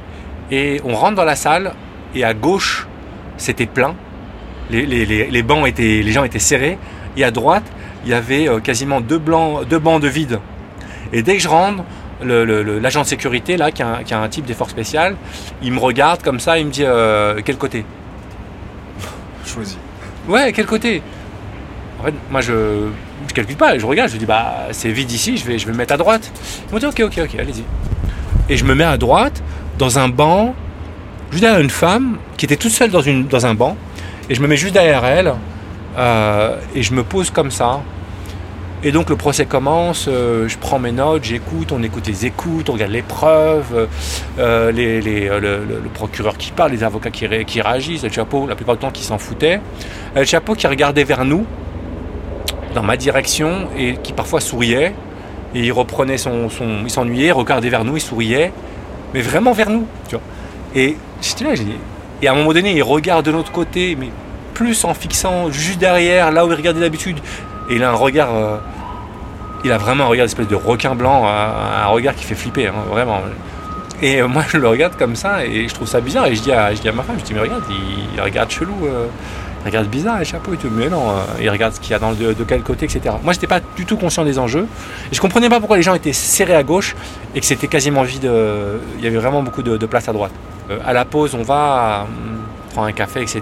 [0.54, 1.74] Et on rentre dans la salle,
[2.14, 2.86] et à gauche,
[3.38, 3.96] c'était plein.
[4.70, 6.78] Les, les- les- les bancs étaient, les gens étaient serrés.
[7.18, 7.64] Et à droite,
[8.06, 10.40] il y avait euh, quasiment deux, blancs, deux bancs de vide.
[11.14, 11.84] Et dès que je rentre,
[12.24, 15.16] l'agent de sécurité, là, qui est un, qui est un type des forces spéciales,
[15.62, 17.86] il me regarde comme ça, il me dit euh, quel côté?
[19.46, 19.78] Choisi.
[20.28, 21.02] Ouais, quel côté?
[22.00, 22.88] En fait, moi je
[23.28, 25.72] je calcule pas, je regarde, je dis bah c'est vide ici, je vais, je vais
[25.72, 26.32] me mettre à droite.
[26.68, 27.64] Ils m'ont dit ok, ok, ok, allez-y.
[28.50, 29.42] Et je me mets à droite,
[29.78, 30.54] dans un banc,
[31.32, 33.78] juste derrière une femme qui était toute seule dans, une, dans un banc,
[34.30, 35.34] et je me mets juste derrière elle,
[35.98, 37.82] euh, et je me pose comme ça.
[38.84, 42.68] Et donc le procès commence, euh, je prends mes notes, j'écoute, on écoute les écoutes,
[42.68, 43.88] on regarde les preuves,
[44.40, 48.48] euh, les, euh, le, procureur qui parle, les avocats qui, ré- qui réagissent, le chapeau,
[48.48, 49.62] la plupart du temps qui s'en foutaient.
[50.16, 51.46] Euh, Le chapeau qui regardait vers nous,
[52.74, 54.96] dans ma direction, et qui parfois souriait.
[55.54, 56.48] Et il reprenait son.
[56.84, 58.52] il s'ennuyait, regardait vers nous, il souriait.
[59.14, 59.86] Mais vraiment vers nous.
[60.08, 60.24] Tu vois.
[60.74, 61.66] Et j'étais là, j'ai.
[62.24, 64.08] Et à un moment donné, il regarde de l'autre côté, mais
[64.62, 67.18] plus en fixant juste derrière, là où il regardait d'habitude.
[67.68, 68.36] Et il a un regard.
[68.36, 68.58] euh,
[69.64, 72.74] il a vraiment un regard d'espèce de requin blanc, un, regard qui fait flipper, hein,
[72.92, 73.22] vraiment.
[74.04, 76.28] Et euh, moi, je le regarde comme ça et je trouve ça bizarre.
[76.28, 78.76] Et je dis à, ma femme, je dis, mais regarde, il, regarde chelou.
[78.86, 79.08] euh,
[79.64, 80.70] il regarde bizarre les chapeaux et tout.
[80.72, 81.06] Mais non,
[81.40, 83.16] il regarde ce qu'il y a dans le, de, quel côté, etc.
[83.24, 84.68] Moi, j'étais pas du tout conscient des enjeux.
[85.12, 86.96] Et je comprenais pas pourquoi les gens étaient serrés à gauche
[87.34, 88.30] et que c'était quasiment vide.
[89.00, 90.34] il y avait vraiment beaucoup de, de place à droite.
[90.86, 92.08] À la pause, on va
[92.72, 93.42] prendre un café, etc.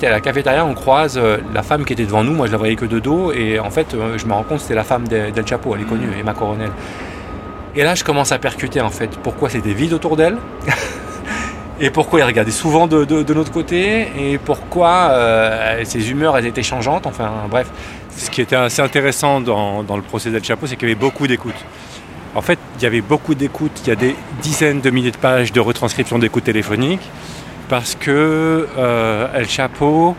[0.00, 2.32] Et à la cafétéria, on croise euh, la femme qui était devant nous.
[2.32, 3.32] Moi, je la voyais que de dos.
[3.32, 5.74] Et en fait, euh, je me rends compte que c'était la femme d'El Chapo.
[5.74, 6.70] Elle est connue, Emma Coronel.
[7.76, 10.36] Et là, je commence à percuter en fait pourquoi c'était vide autour d'elle.
[11.82, 16.36] Et pourquoi il regardait souvent de, de- de notre côté et pourquoi euh, ses humeurs
[16.36, 17.06] elles étaient changeantes.
[17.06, 17.68] Enfin bref,
[18.14, 21.00] Ce qui était assez intéressant dans, dans le procès d'El Chapo, c'est qu'il y avait
[21.00, 21.54] beaucoup d'écoutes.
[22.34, 25.16] En fait, il y avait beaucoup d'écoutes, il y a des dizaines de milliers de
[25.16, 27.08] pages de retranscriptions d'écoutes téléphoniques,
[27.70, 30.16] parce que euh, El Chapo,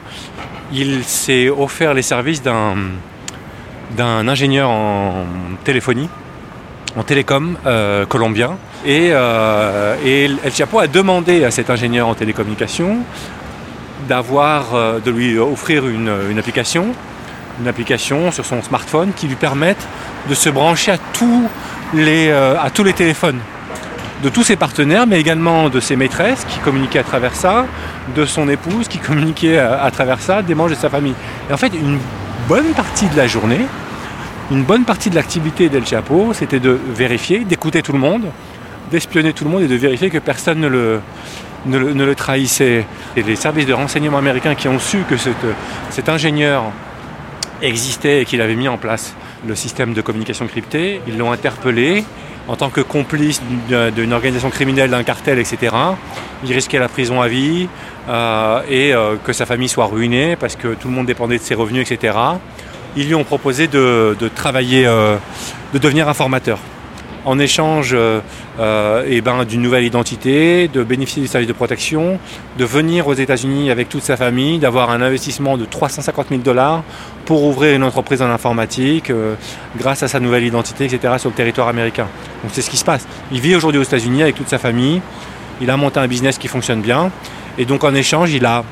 [0.72, 2.76] il s'est offert les services d'un
[3.96, 5.26] d'un ingénieur en
[5.66, 6.08] téléphonie,
[6.96, 8.52] en télécom euh, colombien.
[8.86, 13.00] Et, euh, El Chapo a demandé à cet ingénieur en télécommunication
[14.08, 16.94] d'avoir, de lui offrir une, une application
[17.60, 19.86] une application sur son smartphone qui lui permette
[20.30, 21.50] de se brancher à tous
[21.94, 23.40] les, à tous les téléphones
[24.24, 27.66] de tous ses partenaires, mais également de ses maîtresses qui communiquaient à travers ça,
[28.16, 31.16] de son épouse qui communiquait à, à travers ça, des membres de sa famille.
[31.50, 32.00] Et en fait, une
[32.48, 33.66] bonne partie de la journée,
[34.52, 38.26] une bonne partie de l'activité d'El Chapo, c'était de vérifier, d'écouter tout le monde,
[38.92, 41.00] d'espionner tout le monde et de vérifier que personne ne le,
[41.66, 42.86] ne le, trahissait.
[43.16, 45.16] Et les services de renseignement américains qui ont su que
[45.90, 46.64] cet ingénieur
[47.62, 49.16] existait et qu'il avait mis en place
[49.48, 51.02] le système de communication cryptée.
[51.08, 52.04] Ils l'ont interpellé
[52.48, 55.76] en tant que complice d'une organisation criminelle, d'un cartel, etc.
[56.44, 57.68] Il risquait la prison à vie
[58.10, 61.44] euh, et euh, que sa famille soit ruinée parce que tout le monde dépendait de
[61.44, 62.18] ses revenus, etc.
[62.96, 65.16] Ils lui ont proposé de, de travailler, euh,
[65.74, 66.60] de devenir informateur
[67.26, 68.20] en échange euh,
[68.60, 72.20] euh, eh ben, d'une nouvelle identité, de bénéficier du service de protection,
[72.58, 76.84] de venir aux États-Unis avec toute sa famille, d'avoir un investissement de 350 000 dollars
[77.26, 79.36] pour ouvrir une entreprise en informatique euh,
[79.78, 81.16] grâce à sa nouvelle identité, etc.
[81.18, 82.08] sur le territoire américain.
[82.44, 83.08] Donc c'est ce qui se passe.
[83.32, 85.02] Il vit aujourd'hui aux États-Unis avec toute sa famille.
[85.62, 87.12] Il a monté un business qui fonctionne bien.
[87.58, 88.64] Et donc en échange, il a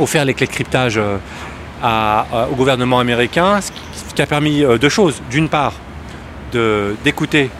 [0.00, 0.98] offert les clés de cryptage
[1.82, 5.20] au gouvernement américain, ce qui, a permis deux choses.
[5.30, 5.74] D'une part,
[7.04, 7.50] d'écouter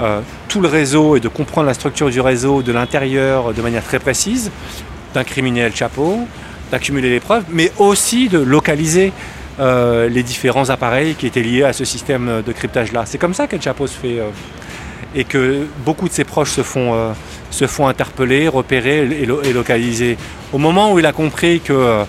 [0.00, 3.82] euh, tout le réseau et de comprendre la structure du réseau de l'intérieur de manière
[3.84, 4.50] très précise,
[5.14, 6.20] d'incriminer El Chapo,
[6.70, 9.12] d'accumuler les preuves, mais aussi de localiser
[9.58, 13.04] euh, les différents appareils qui étaient liés à ce système de cryptage-là.
[13.06, 14.18] C'est comme ça qu'El Chapo se fait.
[14.20, 14.28] euh,
[15.14, 16.92] et que beaucoup de ses proches se font,
[17.50, 20.18] se font interpeller, repérer et, lo- et localiser.
[20.52, 22.02] Au moment où il a compris que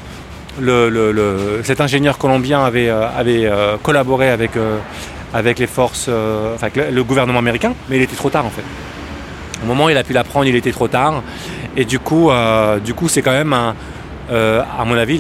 [0.60, 3.50] le- le- le- cet ingénieur colombien avait, avait
[3.82, 4.52] collaboré avec,
[5.34, 8.63] avec les forces, euh, enfin, le, gouvernement américain, mais il était trop tard en fait.
[9.63, 11.24] Au moment où il a pu l'apprendre, il était trop tard.
[11.76, 13.76] Et du coup, euh, c'est quand même, un,
[14.32, 15.20] euh, à mon avis,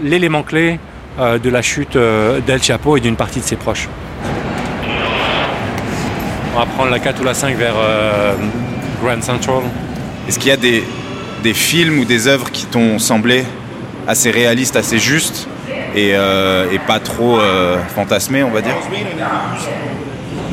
[0.00, 0.78] l'élément clé
[1.18, 1.96] de la chute
[2.46, 3.88] d'El Chapo et d'une partie de ses proches.
[6.54, 7.74] On va prendre la 4 ou la 5 vers
[9.02, 9.62] Grand Central.
[10.28, 13.44] Est-ce qu'il y a des films ou des œuvres qui t'ont semblé
[14.06, 15.48] assez réalistes, assez justes
[15.94, 18.74] et, euh, et pas trop euh, fantasmées, on va dire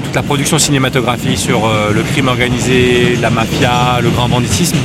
[0.04, 4.78] toute la production cinématographique sur euh, le crime organisé, la mafia, le grand banditisme.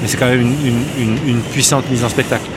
[0.00, 0.40] Mais c'est quand même
[0.96, 2.48] une, puissante mise en spectacle.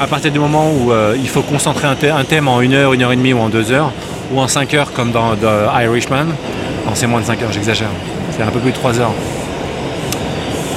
[0.00, 3.12] À partir du moment où il faut concentrer un thème en une heure, une heure
[3.12, 3.92] et demie ou en deux heures,
[4.32, 7.88] ou en cinq heures comme dans The Irishman, non c'est moins de cinq heures, j'exagère,
[8.36, 9.12] c'est un peu plus de trois heures.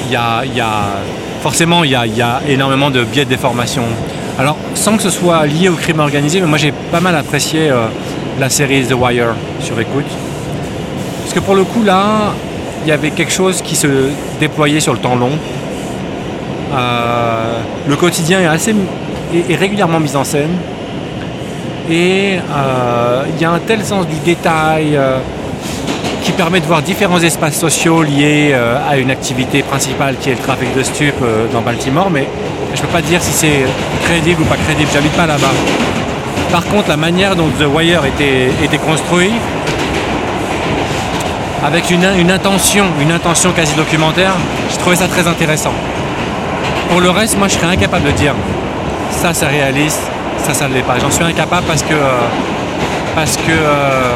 [0.05, 0.43] il y a,
[1.41, 3.83] forcément, il y a, énormément de biais de déformation.
[4.39, 7.69] Alors, sans que ce soit lié au crime organisé, mais moi j'ai pas mal apprécié
[7.69, 7.87] euh,
[8.39, 10.05] la série The Wire sur écoute.
[11.21, 12.33] Parce que pour le coup, là,
[12.85, 13.87] il y avait quelque chose qui se
[14.39, 15.31] déployait sur le temps long.
[16.73, 18.73] Euh, le quotidien est, assez,
[19.49, 20.55] régulièrement mis en scène.
[21.91, 24.97] Et euh, il y a un tel sens du détail
[26.23, 28.55] qui permet de voir différents espaces sociaux liés
[28.89, 32.09] à une activité principale qui est le trafic de stupes dans Baltimore.
[32.79, 33.65] Je ne peux pas dire si c'est
[34.05, 34.89] crédible ou pas crédible.
[34.93, 35.51] J'habite pas là-bas.
[36.49, 39.33] Par contre, la manière dont The Wire était, était construit,
[41.61, 44.31] avec une, intention, une intention quasi documentaire,
[44.71, 45.73] je trouvais ça très intéressant.
[46.89, 48.33] Pour le reste, moi je serais incapable de dire
[49.11, 50.01] ça c'est réaliste,
[50.37, 50.99] ça ça ne l'est pas.
[50.99, 52.21] J'en suis incapable parce que euh,
[53.13, 54.15] parce que euh,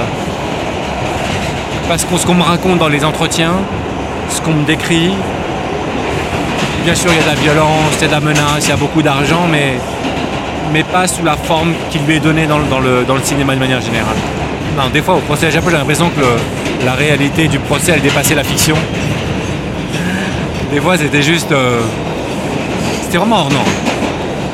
[1.90, 3.56] parce que ce qu'on me raconte dans les entretiens,
[4.30, 5.12] ce qu'on me décrit,
[6.84, 8.70] bien sûr il y a de la violence, il y a de la menace, il
[8.70, 9.74] y a beaucoup d'argent, mais
[10.72, 14.16] mais pas sous la forme qui lui est donnée dans, le, cinéma de manière générale.
[14.92, 18.34] Des fois au procès à Japon, j'ai l'impression que la réalité du procès, elle dépassait
[18.34, 18.76] la fiction.
[20.72, 21.52] Des fois, c'était juste.
[21.52, 21.82] Euh,
[23.04, 23.70] c'était vraiment hors norme.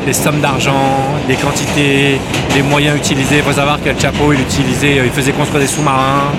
[0.06, 0.98] Les sommes d'argent,
[1.30, 2.20] les quantités,
[2.54, 3.38] les moyens utilisés.
[3.38, 6.34] Il faut savoir qu'El Chapo, il utilisait, euh, il faisait construire des sous-marins,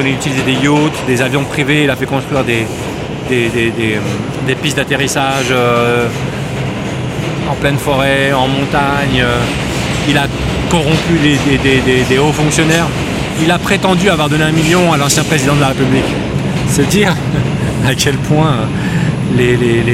[0.00, 2.66] il utiliser des yachts, des avions privés, il a fait construire des,
[3.28, 5.52] des, euh, pistes d'atterrissage
[7.50, 9.20] en pleine forêt, en montagne.
[9.20, 9.38] Euh,
[10.08, 10.26] il a
[10.70, 12.86] corrompu des, hauts fonctionnaires.
[13.42, 16.04] Il a prétendu avoir donné un million à l'ancien président de la République.
[16.68, 17.14] C'est dire
[17.86, 18.52] à quel point
[19.38, 19.84] euh,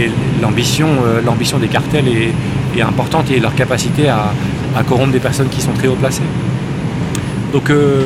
[0.41, 2.33] l'ambition des cartels est,
[2.81, 4.33] importante et leur capacité à,
[4.89, 6.23] corrompre des personnes qui sont très haut placées.
[7.53, 8.05] Donc, euh,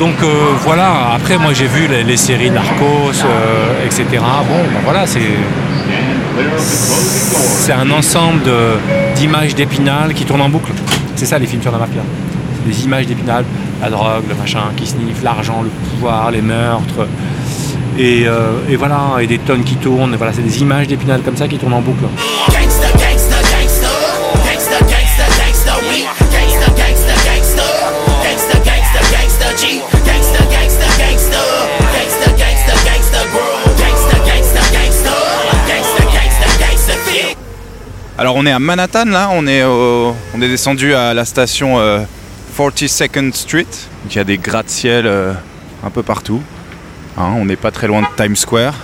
[0.00, 0.16] donc
[0.64, 3.12] voilà, après moi j'ai vu les, séries Narcos,
[3.84, 4.04] etc.
[4.48, 5.20] Bon, ben voilà, c'est
[7.36, 8.50] c'est un ensemble
[9.14, 10.72] d'images d'épinal qui tournent en boucle.
[11.16, 12.00] C'est ça les films sur la mafia.
[12.66, 13.44] Des images d'épinal,
[13.82, 17.06] la drogue, le machin qui sniffe, l'argent, le pouvoir, les meurtres.
[17.98, 20.16] Et, euh, voilà, et des tonnes qui tournent.
[20.16, 22.04] Voilà, c'est des images d'épinal comme ça qui tournent en boucle.
[38.20, 39.64] Alors on est à Manhattan là, on est,
[40.38, 41.78] descendu à la station
[42.54, 43.66] 42nd euh, Street.
[44.10, 45.32] Il y a des gratte-ciel euh,
[45.82, 46.42] un peu partout.
[47.16, 48.74] Hein, on n'est pas très loin de Times Square.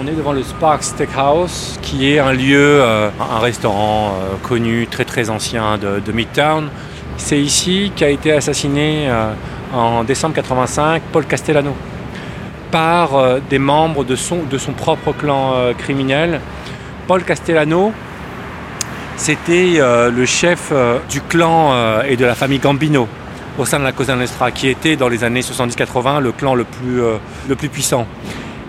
[0.00, 5.04] On est devant le Sparks Steakhouse, qui est un lieu, euh, un restaurant connu, très
[5.04, 6.70] très ancien de, Midtown.
[7.18, 9.10] C'est ici qu'a été assassiné
[9.74, 11.74] en décembre 85 Paul Castellano
[12.70, 16.40] par des membres de son, de son propre clan criminel.
[17.06, 17.92] Paul Castellano,
[19.16, 23.08] c'était euh, le chef euh, du clan euh, et de la famille Gambino
[23.58, 26.64] au sein de la Cosa Nostra, qui était dans les années 70-80 le clan le
[26.64, 28.06] plus, puissant.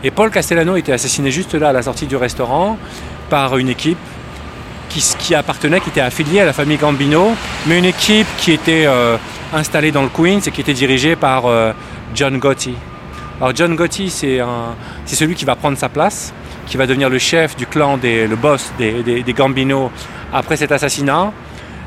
[0.02, 2.78] Et Paul Castellano était assassiné juste là à la sortie du restaurant
[3.30, 3.98] par une équipe
[4.88, 7.34] qui, appartenait, qui était affiliée à la famille Gambino,
[7.66, 8.88] mais une équipe qui était
[9.54, 11.44] installée dans le Queens et qui était dirigée par
[12.16, 12.74] John Gotti.
[13.42, 14.40] Alors John Gotti, c'est
[15.06, 16.34] celui qui va prendre sa place,
[16.66, 19.92] qui va devenir le chef du clan, le boss des Gambino
[20.34, 21.32] après cet assassinat.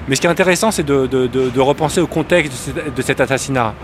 [0.08, 3.74] Mais ce qui est intéressant, c'est de, repenser au contexte de cet assassinat.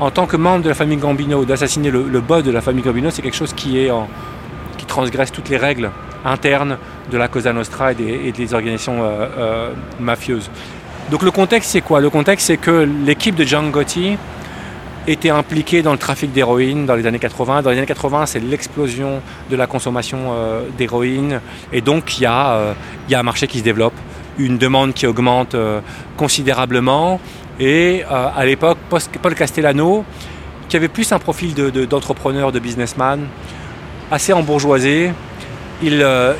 [0.00, 3.10] En tant que membre de la famille Gambino, d'assassiner le, boss de la famille Gambino,
[3.10, 3.90] c'est quelque chose qui, est
[4.78, 5.90] qui transgresse toutes les règles
[6.24, 6.78] internes
[7.10, 9.70] de la Cosa Nostra et des, organisations euh, euh,
[10.00, 10.50] mafieuses.
[11.10, 12.00] Donc le contexte, c'est quoi?
[12.00, 14.16] Le contexte, c'est que l'équipe de John Gotti
[15.06, 17.62] était impliquée dans le trafic d'héroïne dans les années 80.
[17.62, 21.40] Dans les années 80, c'est l'explosion de la consommation euh, d'héroïne.
[21.72, 22.74] Et donc, il y, a,
[23.12, 23.94] un marché qui se développe
[24.38, 25.80] une demande qui augmente euh,
[26.16, 27.20] considérablement.
[27.60, 28.78] Et euh, à l'époque,
[29.20, 30.04] Paul Castellano,
[30.68, 33.26] qui avait plus un profil d'entrepreneur, de, businessman,
[34.10, 35.12] assez embourgeoisé,
[35.82, 36.34] il, euh,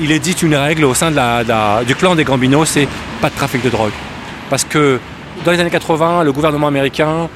[0.00, 2.88] édite une règle au sein du clan des Gambino, c'est
[3.20, 3.92] pas de trafic de drogue.
[4.50, 4.98] Parce que
[5.44, 7.28] dans les années 80, le gouvernement américain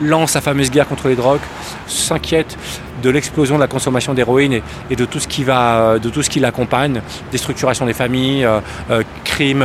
[0.00, 1.40] lance sa fameuse guerre contre les drogues,
[1.86, 2.56] s'inquiète
[3.02, 6.30] de l'explosion de la consommation d'héroïne et, de tout ce qui va, de tout ce
[6.30, 9.64] qui l'accompagne, déstructuration des familles, euh, euh, crimes,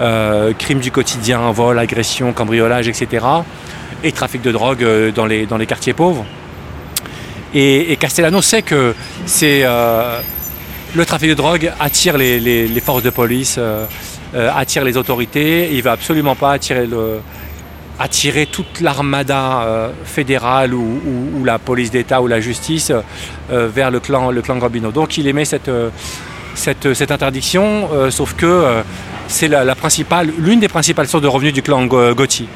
[0.00, 3.26] euh, du quotidien, vol, agression, cambriolage, etc.
[4.02, 6.24] Et trafic de drogue dans les, quartiers pauvres.
[7.54, 8.94] Et, Castellano sait que
[9.26, 13.58] c'est le trafic de drogue attire les, forces de police,
[14.34, 15.70] attire les autorités.
[15.70, 17.20] Il ne va absolument pas attirer le,
[17.98, 22.92] attirer toute l'armada fédérale ou, la police d'État ou la justice
[23.50, 24.90] vers le clan, le clan Gambino.
[24.90, 25.70] Donc il émet cette,
[26.54, 28.82] cette, interdiction, sauf que
[29.28, 32.48] c'est la, principale, l'une des principales sources de revenus du clan Gotti.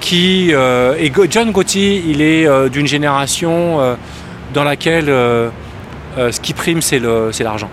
[0.00, 3.96] Qui, et John Gotti, il est d'une génération
[4.52, 7.70] dans laquelle ce qui prime, c'est l'argent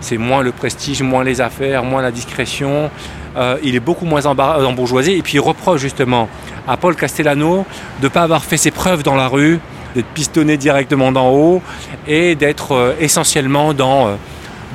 [0.00, 2.90] c'est moins le prestige, moins les affaires, moins la discrétion.
[3.36, 6.28] Euh, il est beaucoup moins embourgeoisé et puis il reproche justement
[6.66, 7.66] à Paul Castellano
[8.00, 9.60] de ne pas avoir fait ses preuves dans la rue,
[9.94, 11.62] d'être pistonné directement d'en haut
[12.06, 14.16] et d'être euh, essentiellement dans,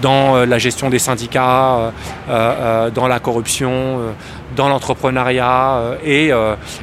[0.04, 1.92] euh, la gestion des syndicats,
[2.28, 4.00] dans la corruption,
[4.56, 6.32] dans l'entrepreneuriat et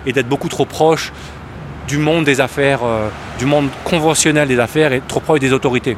[0.07, 1.13] d'être beaucoup trop proche
[1.89, 2.81] du monde des affaires,
[3.41, 5.97] du monde conventionnel des affaires et trop proche des autorités.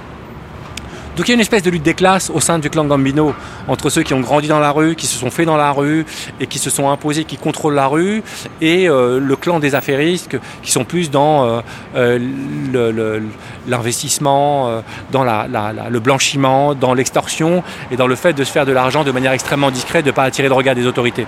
[1.20, 3.34] Donc il y a une espèce de lutte des classes au sein du clan Gambino
[3.68, 6.06] entre ceux qui ont grandi dans la rue, qui se sont faits dans la rue
[6.40, 8.22] et qui se sont imposés, qui contrôlent la rue,
[8.62, 11.60] et euh, le clan des affairistes qui sont plus dans euh,
[11.94, 13.20] euh,
[13.68, 19.04] l'investissement, dans le blanchiment, dans l'extorsion et dans le fait de se faire de l'argent
[19.04, 21.26] de manière extrêmement discrète, de ne pas attirer le regard des autorités.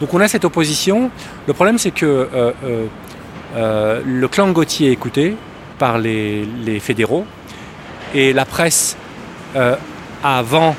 [0.00, 1.08] Donc on a cette opposition.
[1.46, 2.28] Le problème c'est que
[3.54, 5.36] le clan Gauthier est écouté
[5.78, 7.24] par les fédéraux
[8.12, 8.96] et la presse
[9.56, 9.76] euh,
[10.22, 10.76] avant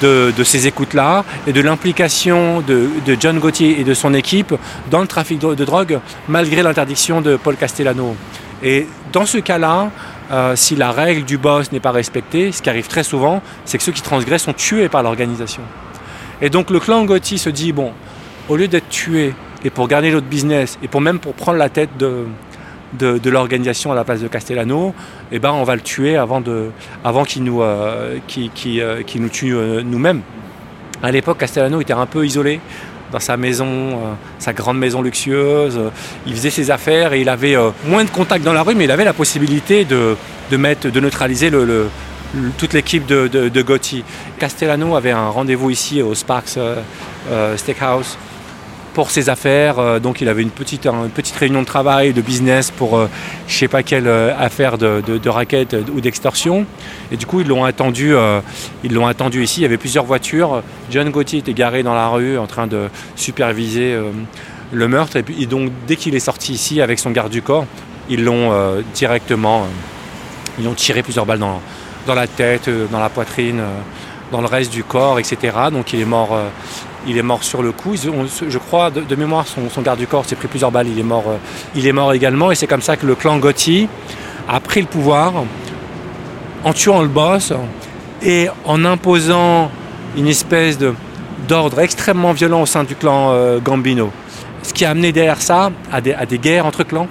[0.00, 2.88] de, ces écoutes-là et de l'implication de,
[3.20, 4.54] John Gauthier et de son équipe
[4.90, 8.16] dans le trafic de, drogue, malgré l'interdiction de Paul Castellano.
[8.62, 9.90] Et dans ce cas-là,
[10.32, 13.78] euh, si la règle du boss n'est pas respectée, ce qui arrive très souvent, c'est
[13.78, 15.62] que ceux qui transgressent sont tués par l'organisation.
[16.40, 17.92] Et donc le clan Gauthier se dit, bon,
[18.48, 21.68] au lieu d'être tué, et pour garder notre business, et pour même pour prendre la
[21.68, 22.26] tête de,
[22.98, 24.94] de, l'organisation à la place de Castellano,
[25.30, 26.42] eh ben, on va le tuer avant,
[27.04, 30.22] avant qu'il nous, euh, euh, nous tue euh, nous-mêmes.
[31.02, 32.60] À l'époque, Castellano était un peu isolé
[33.10, 33.98] dans sa maison,
[34.38, 35.78] sa grande maison luxueuse.
[36.26, 38.90] il faisait ses affaires et il avait moins de contacts dans la rue, mais il
[38.90, 40.16] avait la possibilité de,
[40.56, 41.50] mettre, de neutraliser
[42.56, 44.02] toute l'équipe de, de, Gotti.
[44.38, 46.58] Castellano avait un rendez-vous ici au Sparks
[47.56, 48.16] Steakhouse
[48.94, 49.78] pour ses affaires.
[49.78, 53.02] Euh, donc il avait une petite, une petite réunion de travail, de business pour je
[53.02, 53.06] euh,
[53.48, 56.66] je sais pas quelle euh, affaire de, de, raquettes ou d'extorsion.
[57.10, 58.14] Et du coup ils l'ont attendu,
[59.06, 59.60] attendu ici.
[59.60, 60.62] Il y avait plusieurs voitures.
[60.90, 63.96] John Gauthier était garé dans la rue en train de superviser
[64.72, 65.16] le meurtre.
[65.16, 67.66] Et puis donc dès qu'il est sorti ici avec son garde du corps,
[68.08, 69.66] ils l'ont directement,
[70.58, 71.60] ils ont tiré plusieurs balles dans,
[72.06, 73.62] dans la tête, dans la poitrine
[74.32, 75.36] dans le reste du corps, etc.
[75.70, 76.48] Donc il est mort, euh,
[77.06, 77.94] il est mort sur le coup.
[77.96, 80.88] je crois, de, mémoire, son, garde du corps s'est pris plusieurs balles.
[80.88, 82.50] Il est mort, euh, également.
[82.50, 83.88] Et c'est comme ça que le clan Gotti
[84.48, 85.32] a pris le pouvoir
[86.64, 87.52] en tuant le boss
[88.22, 89.70] et en imposant
[90.16, 90.78] une espèce
[91.48, 94.10] d'ordre extrêmement violent au sein du clan euh, Gambino.
[94.62, 97.08] Ce qui a amené derrière ça à des, guerres entre clans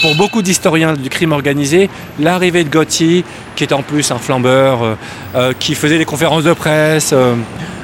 [0.00, 3.24] pour beaucoup d'historiens du crime organisé, l'arrivée de Gotti,
[3.56, 4.96] qui est en plus un flambeur,
[5.34, 7.12] euh, qui faisait des conférences de presse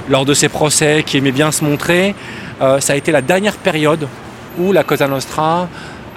[0.09, 2.15] lors de ses procès, qui aimait bien se montrer,
[2.61, 4.09] ça a été la dernière période
[4.59, 5.69] où la Cosa Nostra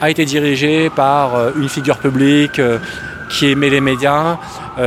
[0.01, 2.61] a été dirigée par une figure publique
[3.29, 4.37] qui aimait les médias,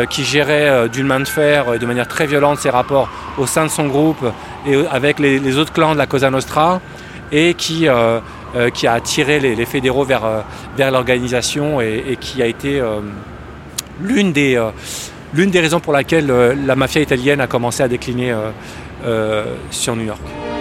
[0.08, 3.64] qui gérait d'une main de fer et de manière très violente ses rapports au sein
[3.64, 4.24] de son groupe
[4.66, 6.80] et avec les, autres clans de la Cosa Nostra,
[7.32, 8.20] et qui euh,
[8.54, 13.00] a attiré les, fédéraux vers, euh, l'organisation et, qui a été euh,
[14.00, 14.60] l'une des,
[15.34, 16.26] des raisons pour laquelle
[16.66, 18.34] la mafia italienne a commencé à décliner
[19.70, 20.51] sur New York.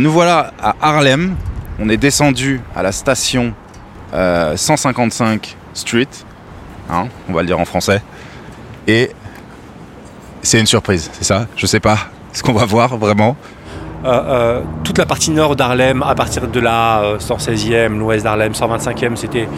[0.00, 1.34] Nous voilà à Harlem.
[1.80, 3.52] On est descendu à la station
[4.12, 6.08] 155 euh, Street.
[6.90, 8.02] Hein, on va le dire en français.
[8.86, 9.10] Et
[10.42, 11.46] c'est une surprise, c'est ça?
[11.56, 11.98] Je sais pas
[12.32, 13.36] ce qu'on va voir vraiment.
[14.04, 18.52] Euh, euh, toute la partie nord d'Harlem, à partir de là, 116e, euh, l'ouest d'Harlem,
[18.52, 19.48] 125e, c'était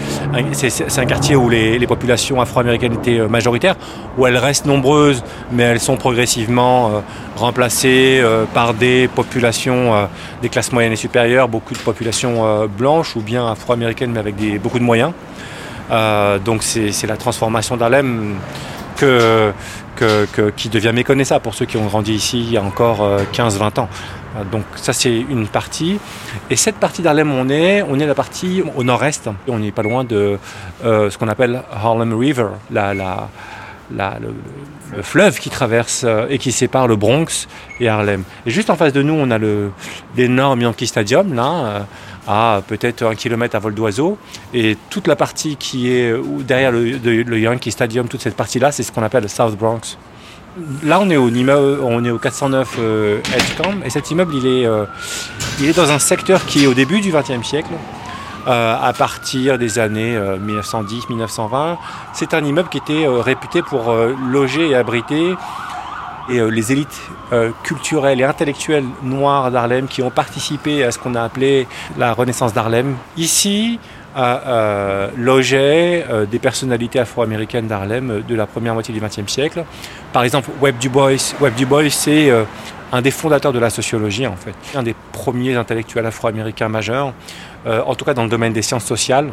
[0.53, 3.77] c'est un quartier où les, populations afro-américaines étaient majoritaires,
[4.17, 5.23] où elles restent nombreuses,
[5.53, 7.03] mais elles sont progressivement
[7.37, 8.23] remplacées
[8.55, 10.09] par des populations
[10.41, 14.79] des classes moyennes et supérieures, beaucoup de populations blanches ou bien afro-américaines, mais avec beaucoup
[14.79, 15.13] de moyens.
[16.45, 18.37] donc c'est la transformation d'Harlem
[18.97, 19.53] que
[20.57, 23.89] qui devient méconnaissable pour ceux qui ont grandi ici il y a encore 15-20 ans.
[24.51, 25.99] Donc ça c'est une partie.
[26.49, 29.29] Et cette partie d'Harlem on est, on est la partie au nord-est.
[29.49, 30.39] On n'est pas loin de
[30.83, 32.49] ce qu'on appelle Harlem River,
[33.91, 37.47] le, fleuve qui traverse euh, et qui sépare le Bronx
[37.81, 38.25] et Harlem.
[38.47, 39.39] Et juste en face de nous, on a
[40.17, 41.81] l'énorme Yankee Stadium, là, euh,
[42.27, 44.19] à peut-être un kilomètre à vol d'oiseau.
[44.55, 48.93] Et toute la partie qui est derrière le, Yankee Stadium, toute cette partie-là, c'est ce
[48.93, 49.97] qu'on appelle le South Bronx.
[50.83, 53.21] Là, on est au, on est au 409 euh,
[53.85, 54.67] et cet immeuble, il est,
[55.61, 57.71] il est dans un secteur qui est au début du XXe siècle,
[58.47, 61.53] euh, à partir des années 1910-1920.
[61.53, 61.75] Euh,
[62.15, 63.95] C'est un immeuble qui était euh, réputé pour
[64.31, 65.35] loger et abriter
[66.31, 67.01] les élites
[67.63, 71.67] culturelles et intellectuelles noires d'Harlem qui ont participé à ce qu'on a appelé
[71.99, 72.97] la Renaissance d'Harlem.
[73.17, 73.79] Ici,
[75.17, 79.65] logeaient des personnalités afro-américaines d'Harlem de la première moitié du XXe siècle.
[80.13, 81.13] Par exemple, Webb Du Bois.
[81.41, 81.55] Webb
[81.91, 82.33] c'est
[82.93, 87.13] un des fondateurs de la sociologie, en fait, un des premiers intellectuels afro-américains majeurs.
[87.67, 89.31] Euh, en tout cas dans le domaine des sciences sociales.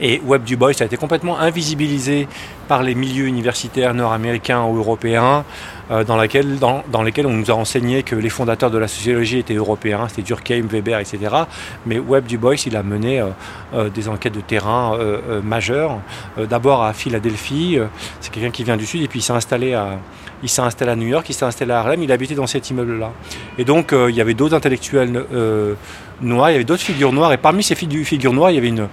[0.00, 2.26] Et Webb Du Bois a été complètement invisibilisé
[2.68, 5.44] par les milieux universitaires nord-américains ou européens,
[5.90, 10.08] euh, dans, lesquels on nous a enseigné que les fondateurs de la sociologie étaient européens,
[10.08, 11.18] c'était Durkheim, Weber, etc.
[11.86, 13.22] Mais Webb Du Bois, il a mené
[13.74, 14.98] euh, des enquêtes de terrain
[15.42, 15.98] majeures.
[16.48, 17.78] D'abord à Philadelphie,
[18.20, 19.98] c'est quelqu'un qui vient du Sud, et puis il s'est installé à,
[20.42, 22.70] il s'est installé à New York, il s'est installé à Harlem, il habitait dans cet
[22.70, 23.12] immeuble-là.
[23.58, 25.26] Et donc, il y avait d'autres intellectuels
[26.20, 28.68] noirs, il y avait d'autres figures noires, et parmi ces figures noires, il y avait
[28.68, 28.88] une,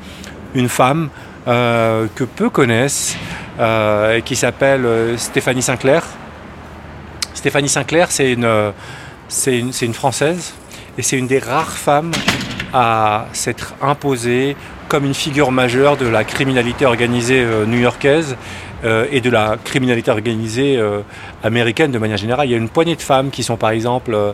[0.55, 1.09] une femme
[1.47, 3.15] euh, que peu connaissent,
[3.59, 6.03] euh, qui s'appelle euh, Stéphanie Sinclair.
[7.33, 8.73] Stéphanie Sinclair, c'est une,
[9.29, 10.53] c'est une, Française,
[10.97, 12.11] et c'est une des rares femmes
[12.73, 14.57] à s'être imposée
[14.89, 18.35] comme une figure majeure de la criminalité organisée new-yorkaise
[18.85, 21.01] euh, et de la criminalité organisée euh,
[21.43, 22.47] américaine de manière générale.
[22.47, 24.31] Il y a une poignée de femmes qui sont par exemple, euh,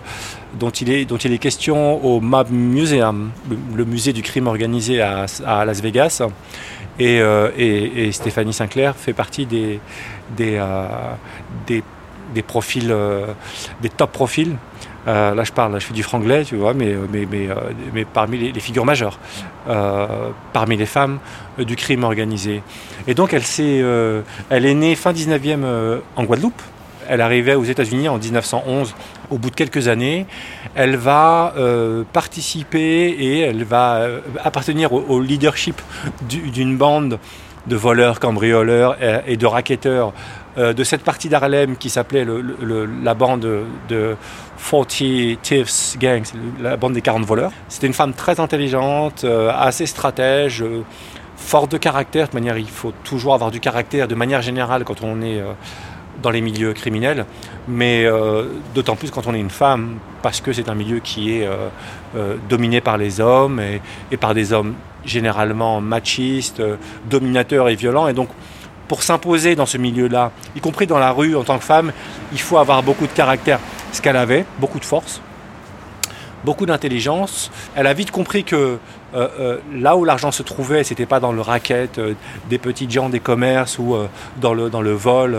[0.53, 3.31] dont, il est, dont il est question au Mob Museum,
[3.75, 5.25] le, musée du crime organisé à,
[5.65, 6.21] Las Vegas.
[6.99, 9.79] Et, Stéphanie Sinclair fait partie des,
[10.37, 10.61] des,
[11.65, 12.95] des, profils,
[13.81, 14.55] des top profils
[15.05, 17.55] là, je parle, je fais du franglais, tu vois, mais, mais, mais, euh,
[17.93, 19.19] mais parmi les, figures majeures,
[19.69, 21.19] euh, parmi les femmes
[21.57, 22.63] du crime organisé.
[23.07, 26.61] Et donc, elle, est, elle est née fin 19e en Guadeloupe.
[27.07, 28.95] Elle arrivait aux États-Unis en 1911.
[29.29, 30.25] Au bout de quelques années,
[30.73, 31.53] elle va
[32.13, 34.07] participer et elle va
[34.43, 35.79] appartenir au, leadership
[36.23, 37.19] d'une bande
[37.67, 38.97] de voleurs, cambrioleurs
[39.27, 40.13] et, de racketteurs
[40.57, 42.25] de cette partie d'Harlem qui s'appelait
[43.03, 44.15] la bande de
[44.57, 44.87] 40
[45.41, 46.23] Thieves Gang,
[46.61, 47.51] la bande des 40 voleurs.
[47.67, 50.81] C'était une femme très intelligente, euh, assez stratège, euh,
[51.37, 52.29] forte de caractère.
[52.29, 55.51] De manière, il faut toujours avoir du caractère de manière générale quand on est euh,
[56.21, 57.25] dans les milieux criminels,
[57.67, 58.07] mais
[58.73, 61.47] d'autant plus quand on est une femme, parce que c'est un milieu qui est
[62.49, 63.81] dominé par les hommes et,
[64.11, 66.63] et, par des hommes généralement machistes,
[67.09, 68.07] dominateurs et violents.
[68.07, 68.29] Et donc,
[68.87, 71.91] pour s'imposer dans ce milieu-là, y compris dans la rue en tant que femme,
[72.31, 73.59] il faut avoir beaucoup de caractère
[73.91, 75.21] ce qu'elle avait, beaucoup de force,
[76.45, 77.51] beaucoup d'intelligence.
[77.75, 78.55] Elle a vite compris que
[79.15, 82.13] euh, euh, là où l'argent se trouvait, c'était pas dans le racket euh,
[82.49, 83.97] des petits gens des commerces ou
[84.39, 85.37] dans, le, dans le vol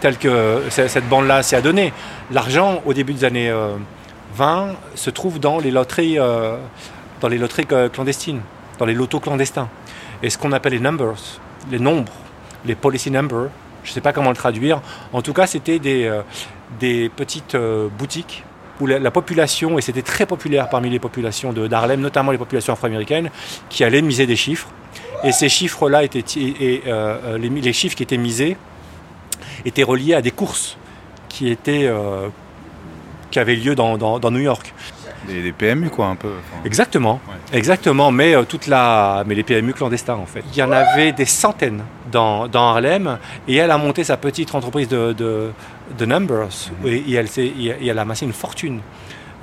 [0.00, 1.92] tel que cette bande-là s'est adonnée.
[2.30, 3.52] L'argent, au début des années
[4.36, 8.42] 20, se trouve dans les loteries, dans les loteries clandestines,
[8.78, 9.68] dans les lotos clandestins.
[10.22, 11.14] Et ce qu'on appelle les numbers,
[11.70, 12.12] les nombres,
[12.64, 13.48] les policy numbers,
[13.82, 14.80] je ne sais pas comment le traduire.
[15.12, 16.10] En tout cas, c'était des,
[16.78, 18.44] des petites euh, boutiques
[18.80, 23.30] où la, population, et c'était très populaire parmi les populations d'Harlem, notamment les populations afro-américaines,
[23.68, 24.66] qui allaient miser des chiffres.
[25.22, 28.56] Et ces chiffres-là étaient, et, euh, euh, les, chiffres qui étaient misés
[29.64, 30.76] étaient reliés à des courses
[31.28, 31.88] qui étaient,
[33.30, 34.74] qui avaient lieu dans New York.
[35.26, 36.32] Des, PMU quoi un peu.
[36.64, 37.20] Exactement,
[37.52, 40.42] exactement, mais euh, toute la, mais les PMU clandestins en fait.
[40.52, 43.18] Il y en avait des centaines dans, dans Harlem
[43.48, 46.88] et elle a monté sa petite entreprise de, de, numbers mhm.
[46.88, 48.80] et, elle, et, elle a amassé une fortune.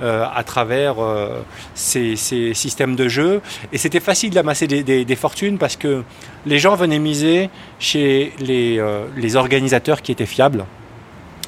[0.00, 1.42] Euh, à travers euh,
[1.74, 3.40] ces, ces, systèmes de jeu.
[3.72, 6.02] Et c'était facile d'amasser des, des, fortunes parce que
[6.44, 8.82] les gens venaient miser chez les,
[9.16, 10.64] les organisateurs qui étaient fiables,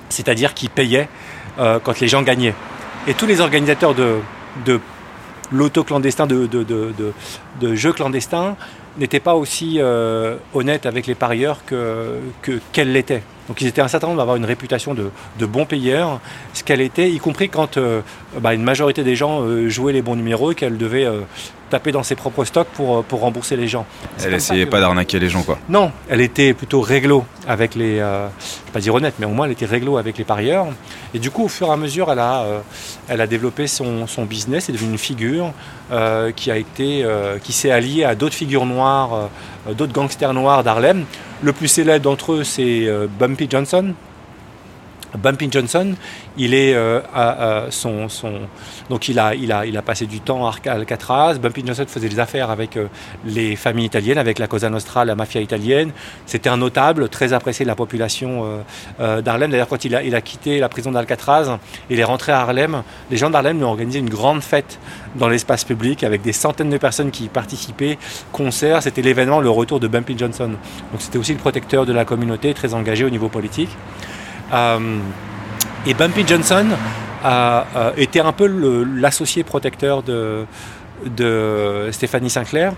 [0.09, 1.09] c'est-à-dire qui payaient
[1.57, 2.55] quand les gens gagnaient.
[3.07, 4.81] Et tous les organisateurs de,
[5.53, 6.65] l'auto clandestin de, de,
[7.61, 8.57] de, jeux clandestins
[8.99, 12.21] n'était pas aussi euh, honnête avec les parieurs que,
[12.73, 13.23] qu'elle l'était.
[13.49, 16.21] Donc ils étaient un certain nombre d'avoir une réputation de, bons payeurs,
[16.55, 18.01] ce qu'elle était, y compris quand euh,
[18.41, 21.07] bah, une majorité des gens euh, jouaient les bons numéros et qu'elle devait
[21.69, 23.85] taper dans ses propres stocks pour, pour rembourser les gens.
[24.25, 25.59] Elle essayait pas d'arnaquer les gens quoi.
[25.69, 29.31] Non, elle était plutôt réglo avec les, euh, je vais pas dire honnête, mais au
[29.31, 30.67] moins elle était réglo avec les parieurs.
[31.13, 32.45] Et du coup, au fur et à mesure, elle a,
[33.09, 35.53] elle a développé son, son business, est devenue une figure
[36.35, 37.07] qui a été,
[37.45, 39.29] qui s'est alliée à d'autres figures noires,
[39.77, 41.05] d'autres gangsters noirs d'Harlem.
[41.43, 43.95] Le plus célèbre d'entre eux, c'est Bumpy Johnson.
[45.19, 45.95] Bumpy Johnson,
[46.37, 48.33] il est euh, à, son, son,
[48.91, 51.39] donc il a, il, a, il a passé du temps à Alcatraz.
[51.39, 52.87] Bumpy Johnson faisait des affaires avec euh,
[53.25, 55.93] les familles italiennes, avec la Cosa Nostra, la mafia italienne.
[56.27, 58.63] C'était un notable, très apprécié de la population
[59.01, 59.51] euh, d'Harlem.
[59.51, 61.59] D'ailleurs, quand il a, il a quitté la prison d'Alcatraz,
[61.91, 62.83] il est rentré à Harlem.
[63.11, 64.79] Les gens d'Harlem lui ont organisé une grande fête
[65.15, 67.99] dans l'espace public avec des centaines de personnes qui y participaient,
[68.33, 68.83] concerts.
[68.83, 70.51] C'était l'événement, le retour de Bumpy Johnson.
[70.93, 73.71] Donc c'était aussi le protecteur de la communauté, très engagé au niveau politique.
[74.53, 74.99] Euh,
[75.87, 76.67] et Bumpy Johnson
[77.23, 80.47] a, été un peu l'associé protecteur de,
[81.91, 82.73] Stéphanie Sinclair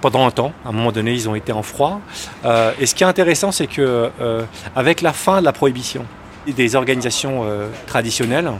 [0.00, 0.52] pendant un temps.
[0.64, 2.00] À un moment donné, ils ont été en froid.
[2.44, 4.44] Euh, et ce qui est intéressant, c'est que euh,
[4.74, 6.04] avec la fin de la prohibition,
[6.46, 7.44] des organisations
[7.86, 8.50] traditionnelles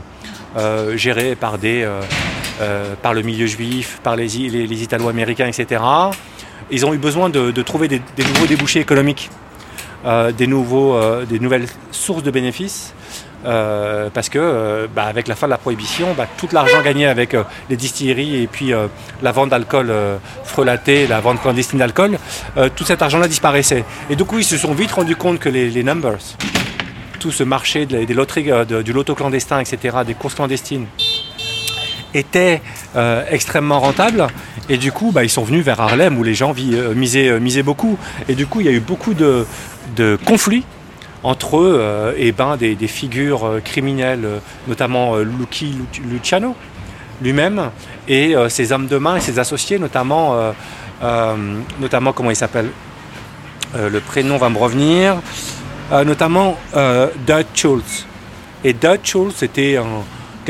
[0.95, 1.87] gérées par des
[3.01, 5.81] par le milieu juif, par les, les, Italo-américains, etc.
[6.69, 9.50] Ils ont eu besoin de, trouver des, nouveaux débouchés économiques euh,
[10.05, 12.93] des, nouveaux, euh, des nouvelles sources de bénéfices.
[13.43, 17.35] Euh, parce que bah, avec la fin de la prohibition, bah, tout l'argent gagné avec
[17.71, 18.71] les distilleries et puis
[19.23, 19.91] la vente d'alcool
[20.43, 22.19] frelaté, la vente clandestine d'alcool,
[22.75, 23.83] tout cet argent-là disparaissait.
[24.11, 26.19] Et du coup, ils se sont vite rendus compte que les, numbers,
[27.19, 28.51] tout ce marché des loteries,
[28.83, 30.85] du loto clandestin, etc., des courses clandestines,
[32.13, 32.61] était
[33.29, 34.27] extrêmement rentable
[34.69, 36.53] et du coup bah, ils sont venus vers Harlem où les gens
[36.95, 37.97] misaient, misaient, beaucoup
[38.27, 39.45] et du coup il y a eu beaucoup de,
[39.95, 40.65] de conflits
[41.23, 45.75] entre eux euh, et ben, des, figures euh, criminelles, euh, notamment Lucky
[46.09, 46.55] Luciano
[47.21, 47.69] lui-même,
[48.07, 50.35] et ses hommes de main et ses associés, notamment,
[51.79, 52.71] notamment comment il s'appelle
[53.75, 55.17] Le prénom va me revenir,
[55.91, 56.57] notamment
[57.27, 58.07] Dutch Schultz.
[58.63, 59.77] Et Dutch Schultz était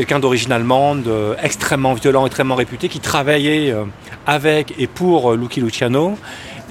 [0.01, 1.07] quelqu'un d'origine allemande,
[1.43, 3.75] extrêmement violent, extrêmement réputé, qui travaillait
[4.25, 6.17] avec et pour Lucky Luciano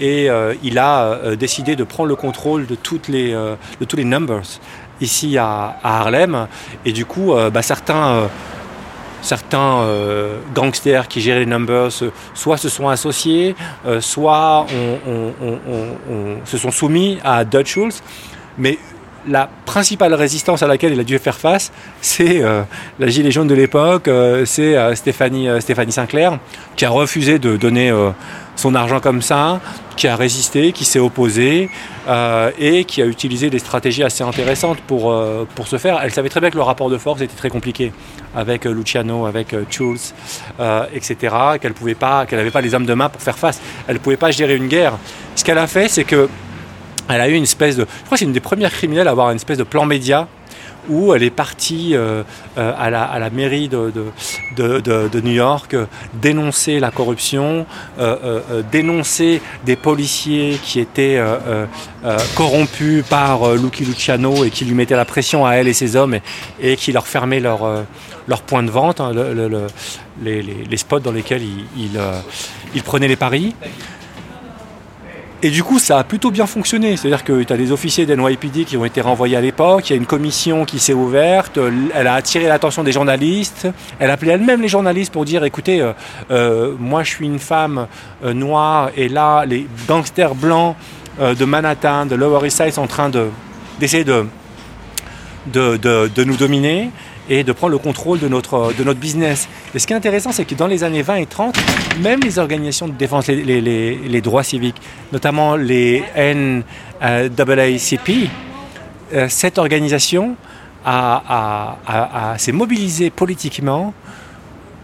[0.01, 3.85] et euh, il a euh, décidé de prendre le contrôle de, toutes les, euh, de
[3.85, 4.61] tous les numbers
[5.01, 6.49] ici à, Harlem.
[6.85, 8.29] Et du coup, bah, certains
[9.23, 9.87] certains
[10.55, 11.89] gangsters qui géraient les numbers
[12.35, 13.57] soit se sont associés,
[14.01, 14.67] soit
[16.45, 18.03] se sont soumis à Dutch Schultz.
[18.59, 18.79] Mais
[19.29, 22.43] la principale résistance à laquelle il a dû faire face, c'est
[22.99, 24.09] la gilet jaune de l'époque,
[24.45, 26.39] c'est Stéphanie, Stéphanie Sinclair,
[26.77, 27.93] qui a refusé de donner
[28.61, 29.61] son argent comme ça,
[29.97, 31.71] qui a résisté, qui s'est opposé
[32.09, 36.01] euh, et qui a utilisé des stratégies assez intéressantes pour, euh, pour ce faire.
[36.03, 37.93] Elle savait très bien que le rapport de force était très compliqué
[38.35, 40.15] avec euh, Luciano, avec Schulz,
[40.95, 41.35] etc.
[41.61, 43.61] Qu'elle pouvait pas, qu'elle n'avait pas les hommes de main pour faire face.
[43.89, 44.93] Elle ne pouvait pas gérer une guerre.
[45.35, 46.29] Ce qu'elle a fait, c'est que
[47.11, 49.13] elle a eu une espèce de, je crois que c'est une des premières criminelles à
[49.13, 50.29] avoir une espèce de plan média
[50.89, 52.23] où elle est partie euh,
[52.59, 55.77] euh, à, la, mairie de, New York
[56.15, 57.67] dénoncer la corruption,
[57.99, 61.23] euh, dénoncer des policiers qui étaient
[62.35, 66.19] corrompus par Lucky Luciano et qui lui mettaient la pression à elle et ses hommes
[66.61, 67.85] et, qui leur fermaient leur,
[68.27, 69.13] leur point de vente, hein,
[70.23, 71.43] les, spots dans lesquels
[71.77, 73.55] ils prenaient les paris.
[75.43, 76.99] Et du coup, ça a plutôt bien fonctionné.
[76.99, 79.95] C'est-à-dire que tu as des officiers d'NYPD qui ont été renvoyés à l'époque, il y
[79.95, 81.59] a une commission qui s'est ouverte,
[81.95, 83.67] elle a attiré l'attention des journalistes,
[83.99, 85.93] elle a appelé elle-même les journalistes pour dire écoutez, euh,
[86.31, 87.87] euh, moi je suis une femme
[88.23, 90.77] euh, noire et là, les gangsters blancs
[91.19, 93.11] de Manhattan, de Lower East Side sont en train
[93.79, 94.27] d'essayer de,
[95.47, 96.91] de, de nous dominer
[97.31, 99.49] et de prendre le contrôle de notre, de notre business.
[99.75, 101.57] Et ce qui est intéressant, c'est que dans les années 20 et 30,
[102.03, 108.11] même les organisations de défense les, droits civiques, notamment les NAACP,
[109.13, 110.37] euh, cette organisation
[110.85, 113.95] a, s'est mobilisée politiquement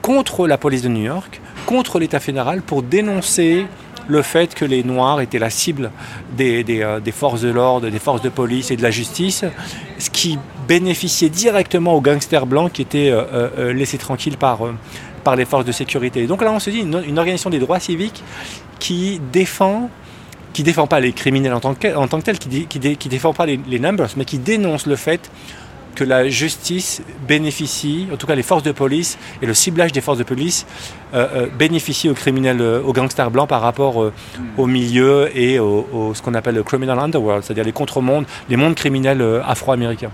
[0.00, 3.66] contre la police de New York, contre l'État fédéral pour dénoncer
[4.08, 5.90] le fait que les Noirs étaient la cible
[6.36, 9.44] des, euh, des forces de l'ordre, des forces de police et de la justice,
[9.98, 10.38] ce qui
[10.68, 14.60] bénéficiait directement aux gangsters blancs qui étaient euh, euh, laissés tranquilles par,
[15.24, 16.26] par les forces de sécurité.
[16.26, 18.22] donc là, on se dit une, organisation des droits civiques
[18.78, 19.90] qui défend
[20.52, 23.34] qui défend pas les criminels en tant que, en tant que tel, qui, qui, défend
[23.34, 25.30] pas les, numbers, mais qui dénonce le fait
[25.96, 30.00] que la justice bénéficie, en tout cas les forces de police et le ciblage des
[30.00, 30.66] forces de police
[31.14, 34.12] euh, euh, bénéficient aux criminels, aux gangsters blancs par rapport
[34.56, 38.76] au milieu et au, ce qu'on appelle le criminal underworld, c'est-à-dire les contre-mondes, les mondes
[38.76, 40.12] criminels afro-américains.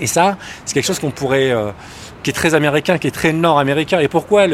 [0.00, 1.52] Et ça, c'est quelque chose qu'on pourrait
[2.24, 4.00] qui est très américain, qui est très nord-américain.
[4.00, 4.46] Et pourquoi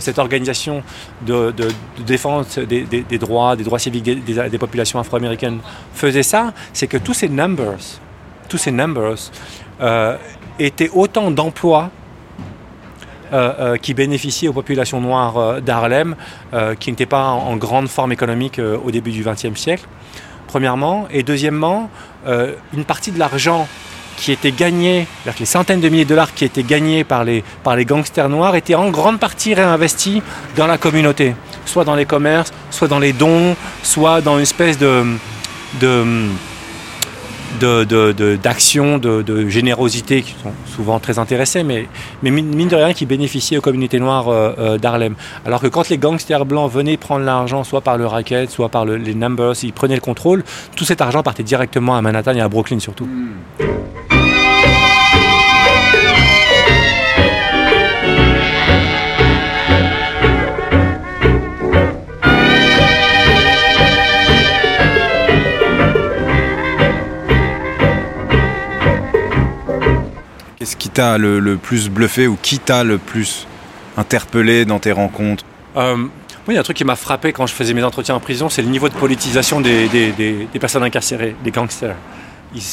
[0.00, 0.82] cette organisation
[1.24, 1.54] de,
[2.04, 5.60] défense des, droits, des droits civiques des, populations afro-américaines
[5.94, 6.52] faisait ça?
[6.72, 7.78] C'est que tous ces numbers,
[8.48, 9.30] tous ces numbers
[9.80, 10.16] euh,
[10.58, 11.90] étaient autant d'emplois
[13.32, 16.16] euh, euh, qui bénéficiaient aux populations noires d'Harlem,
[16.80, 19.86] qui n'étaient pas en, grande forme économique au début du XXe siècle,
[20.46, 21.06] premièrement.
[21.10, 21.90] Et deuxièmement,
[22.26, 23.68] une partie de l'argent
[24.16, 25.06] qui étaient gagnés,
[25.38, 28.56] les centaines de milliers de dollars qui étaient gagnés par les, par les gangsters noirs
[28.56, 30.22] étaient en grande partie réinvestis
[30.56, 34.78] dans la communauté, soit dans les commerces, soit dans les dons, soit dans une espèce
[34.78, 35.04] de
[37.56, 41.88] d'actions, de, de, générosité qui sont souvent très intéressés, mais,
[42.22, 45.14] mais mine de rien qui bénéficiaient aux communautés noires euh, euh, d'Harlem.
[45.44, 48.84] Alors que quand les gangsters blancs venaient prendre l'argent, soit par le racket, soit par
[48.84, 50.44] les numbers, ils prenaient le contrôle,
[50.74, 53.06] tout cet argent partait directement à Manhattan et à Brooklyn surtout.
[53.06, 54.15] Hmm.
[70.66, 73.46] Qu'est-ce qui t'a le, plus bluffé ou qui t'a le plus
[73.96, 75.44] interpellé dans tes rencontres
[75.76, 76.08] euh, Oui,
[76.48, 78.48] il y a un truc qui m'a frappé quand je faisais mes entretiens en prison,
[78.48, 81.94] c'est le niveau de politisation des, personnes incarcérées, des gangsters.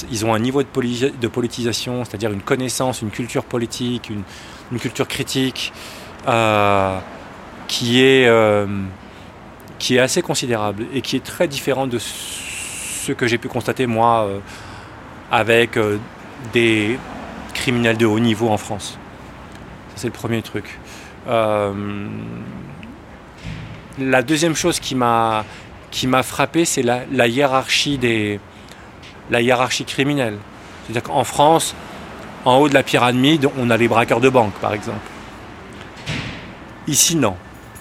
[0.10, 5.72] Ils, ont un niveau de, politisation, c'est-à-dire une connaissance, une culture politique, une, culture critique,
[6.28, 6.98] euh,
[7.68, 8.66] qui, est, euh,
[9.78, 13.86] qui est assez considérable et qui est très différente de ce que j'ai pu constater
[13.86, 14.28] moi
[15.30, 15.78] avec
[16.54, 16.98] des,
[17.54, 18.98] criminels de haut niveau en France.
[19.96, 20.80] c'est le premier truc.
[21.28, 22.08] Euh,
[24.00, 25.46] la deuxième chose qui m'a
[25.92, 28.40] qui m'a frappé, c'est la, hiérarchie des
[29.30, 30.38] la hiérarchie criminelle.
[30.84, 31.76] C'est-à-dire qu'en France,
[32.46, 35.08] en haut de la pyramide, on a les braqueurs de banque, par exemple.
[36.88, 37.36] Ici, non.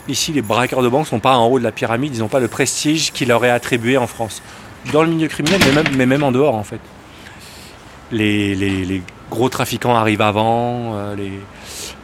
[0.08, 2.28] Ici, les braqueurs de banque ne sont pas en haut de la pyramide, ils n'ont
[2.28, 4.42] pas le prestige qui leur est attribué en France.
[4.92, 6.80] Dans le milieu criminel, mais même, mais même en dehors, en fait.
[8.10, 9.02] Les, les, les
[9.32, 11.32] gros trafiquants arrivent avant, euh, les,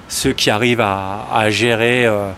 [0.08, 2.30] ceux qui arrivent à, gérer euh,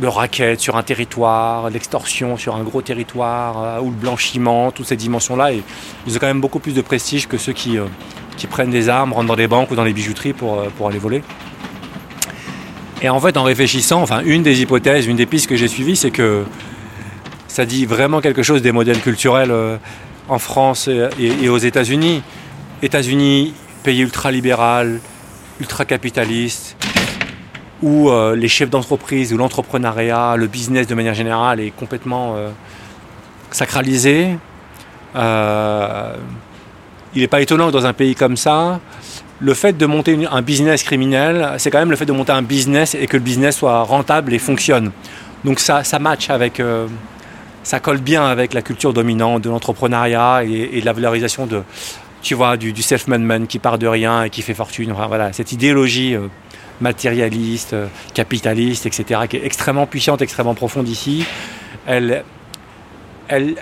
[0.00, 4.86] le racket sur un territoire, l'extorsion sur un gros territoire, euh, ou le blanchiment, toutes
[4.86, 7.78] ces dimensions-là, ils ont quand même beaucoup plus de prestige que ceux qui,
[8.50, 11.22] prennent des armes, rentrent dans des banques ou dans les bijouteries pour, pour aller voler.
[13.00, 15.96] Et en fait, en réfléchissant, enfin, une des hypothèses, une des pistes que j'ai suivies,
[15.96, 16.44] c'est que
[17.48, 19.52] ça dit vraiment quelque chose des modèles culturels
[20.28, 22.22] en France et aux États-Unis.
[22.82, 23.54] États-Unis,
[23.84, 24.98] pays ultra-libéral,
[25.60, 26.76] ultra-capitaliste,
[27.82, 32.48] où euh, les chefs d'entreprise ou l'entrepreneuriat, le business de manière générale est complètement euh,
[33.50, 34.36] sacralisé.
[35.14, 36.16] Euh,
[37.14, 38.80] il n'est pas étonnant que dans un pays comme ça,
[39.38, 42.42] le fait de monter un business criminel, c'est quand même le fait de monter un
[42.42, 44.90] business et que le business soit rentable et fonctionne.
[45.44, 46.62] Donc ça match avec,
[47.62, 51.62] ça colle bien avec la culture dominante de l'entrepreneuriat et, de la valorisation de,
[52.24, 54.92] tu vois, du, self-made man qui part de rien et qui fait fortune.
[54.92, 56.28] voilà, cette idéologie euh,
[56.80, 61.26] matérialiste, euh, capitaliste, etc., qui est extrêmement puissante, extrêmement profonde ici,
[61.86, 62.24] elle,
[63.28, 63.54] elle,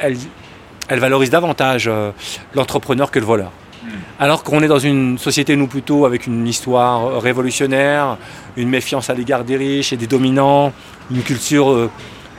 [0.89, 2.13] elle, valorise davantage euh,
[2.55, 3.51] l'entrepreneur que le voleur.
[3.83, 3.89] Hmm.
[4.21, 8.17] Alors qu'on est dans une société, nous plutôt, avec une histoire révolutionnaire,
[8.57, 10.73] une méfiance à l'égard des riches et des dominants,
[11.11, 11.91] une culture,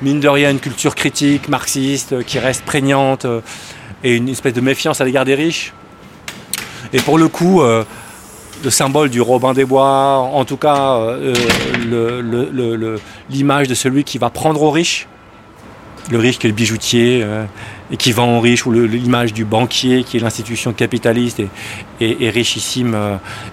[0.02, 3.28] mine de rien, une culture critique, marxiste, qui reste prégnante,
[4.06, 5.74] et une espèce de méfiance à l'égard des riches.
[6.94, 7.84] Et pour le coup, euh,
[8.64, 11.34] le symbole du Robin des Bois, en tout cas euh,
[13.30, 15.08] l'image de celui qui va prendre aux riches,
[16.12, 17.46] le riche qui est le bijoutier euh,
[17.92, 21.42] et qui vend aux riches, ou l'image du banquier qui est l'institution capitaliste
[22.00, 22.96] et, richissime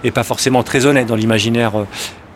[0.03, 1.73] et pas forcément très honnête dans l'imaginaire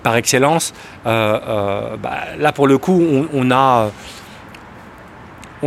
[0.02, 0.74] par excellence.
[1.04, 2.00] Bah,
[2.38, 3.92] là pour le coup, on a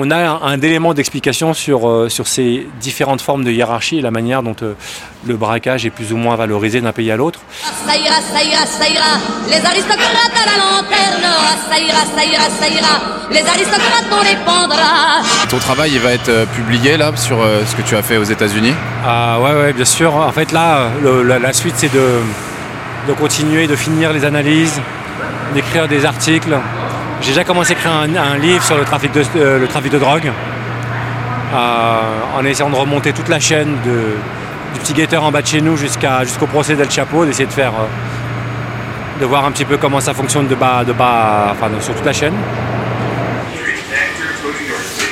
[0.00, 4.12] on a un, élément d'explication sur, euh, sur ces différentes formes de hiérarchie et la
[4.12, 4.74] manière dont euh,
[5.26, 7.40] le braquage est plus ou moins valorisé d'un pays à l'autre.
[7.84, 9.18] Ça ira, ça ira, ça ira,
[9.48, 11.26] les aristocrates à la lanterne.
[11.68, 13.00] Ça ira, ça ira, ça ira,
[13.32, 15.22] les aristocrates on les pendra.
[15.50, 18.24] Ton travail il va être euh, publié là sur ce que tu as fait aux
[18.24, 18.74] États-Unis?
[19.04, 20.14] Ah ouais, ouais, bien sûr.
[20.14, 22.20] En fait là, la, suite c'est de,
[23.08, 24.80] de continuer, de finir les analyses,
[25.54, 26.56] d'écrire des articles
[27.20, 30.32] j'ai déjà commencé à écrire un, livre sur le trafic de, euh, drogue,
[31.52, 32.00] euh,
[32.36, 35.76] en essayant de remonter toute la chaîne du petit guetteur en bas de chez nous
[35.76, 37.72] jusqu'au procès d'El Chapo, d'essayer de faire,
[39.20, 42.12] de voir un petit peu comment ça fonctionne de bas, bas, enfin sur toute la
[42.12, 42.34] chaîne.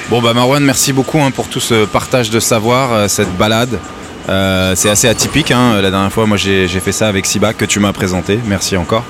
[0.08, 3.78] Bon bah Marwan, merci beaucoup hein, pour tout ce partage de savoir, cette balade.
[4.28, 5.50] Euh, c'est assez atypique.
[5.50, 5.80] Hein.
[5.80, 8.38] La dernière fois, moi, j'ai fait ça avec Siba que tu m'as présenté.
[8.46, 9.04] Merci encore.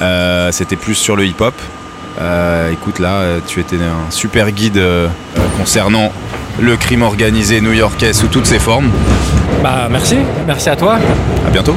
[0.00, 1.54] Euh, c'était plus sur le hip-hop.
[2.20, 4.80] Euh, écoute, là, tu étais un super guide
[5.58, 6.12] concernant
[6.60, 8.90] le crime organisé new-yorkais sous toutes ses formes.
[9.62, 10.18] Bah, merci.
[10.46, 10.98] Merci à toi.
[11.46, 11.76] À bientôt.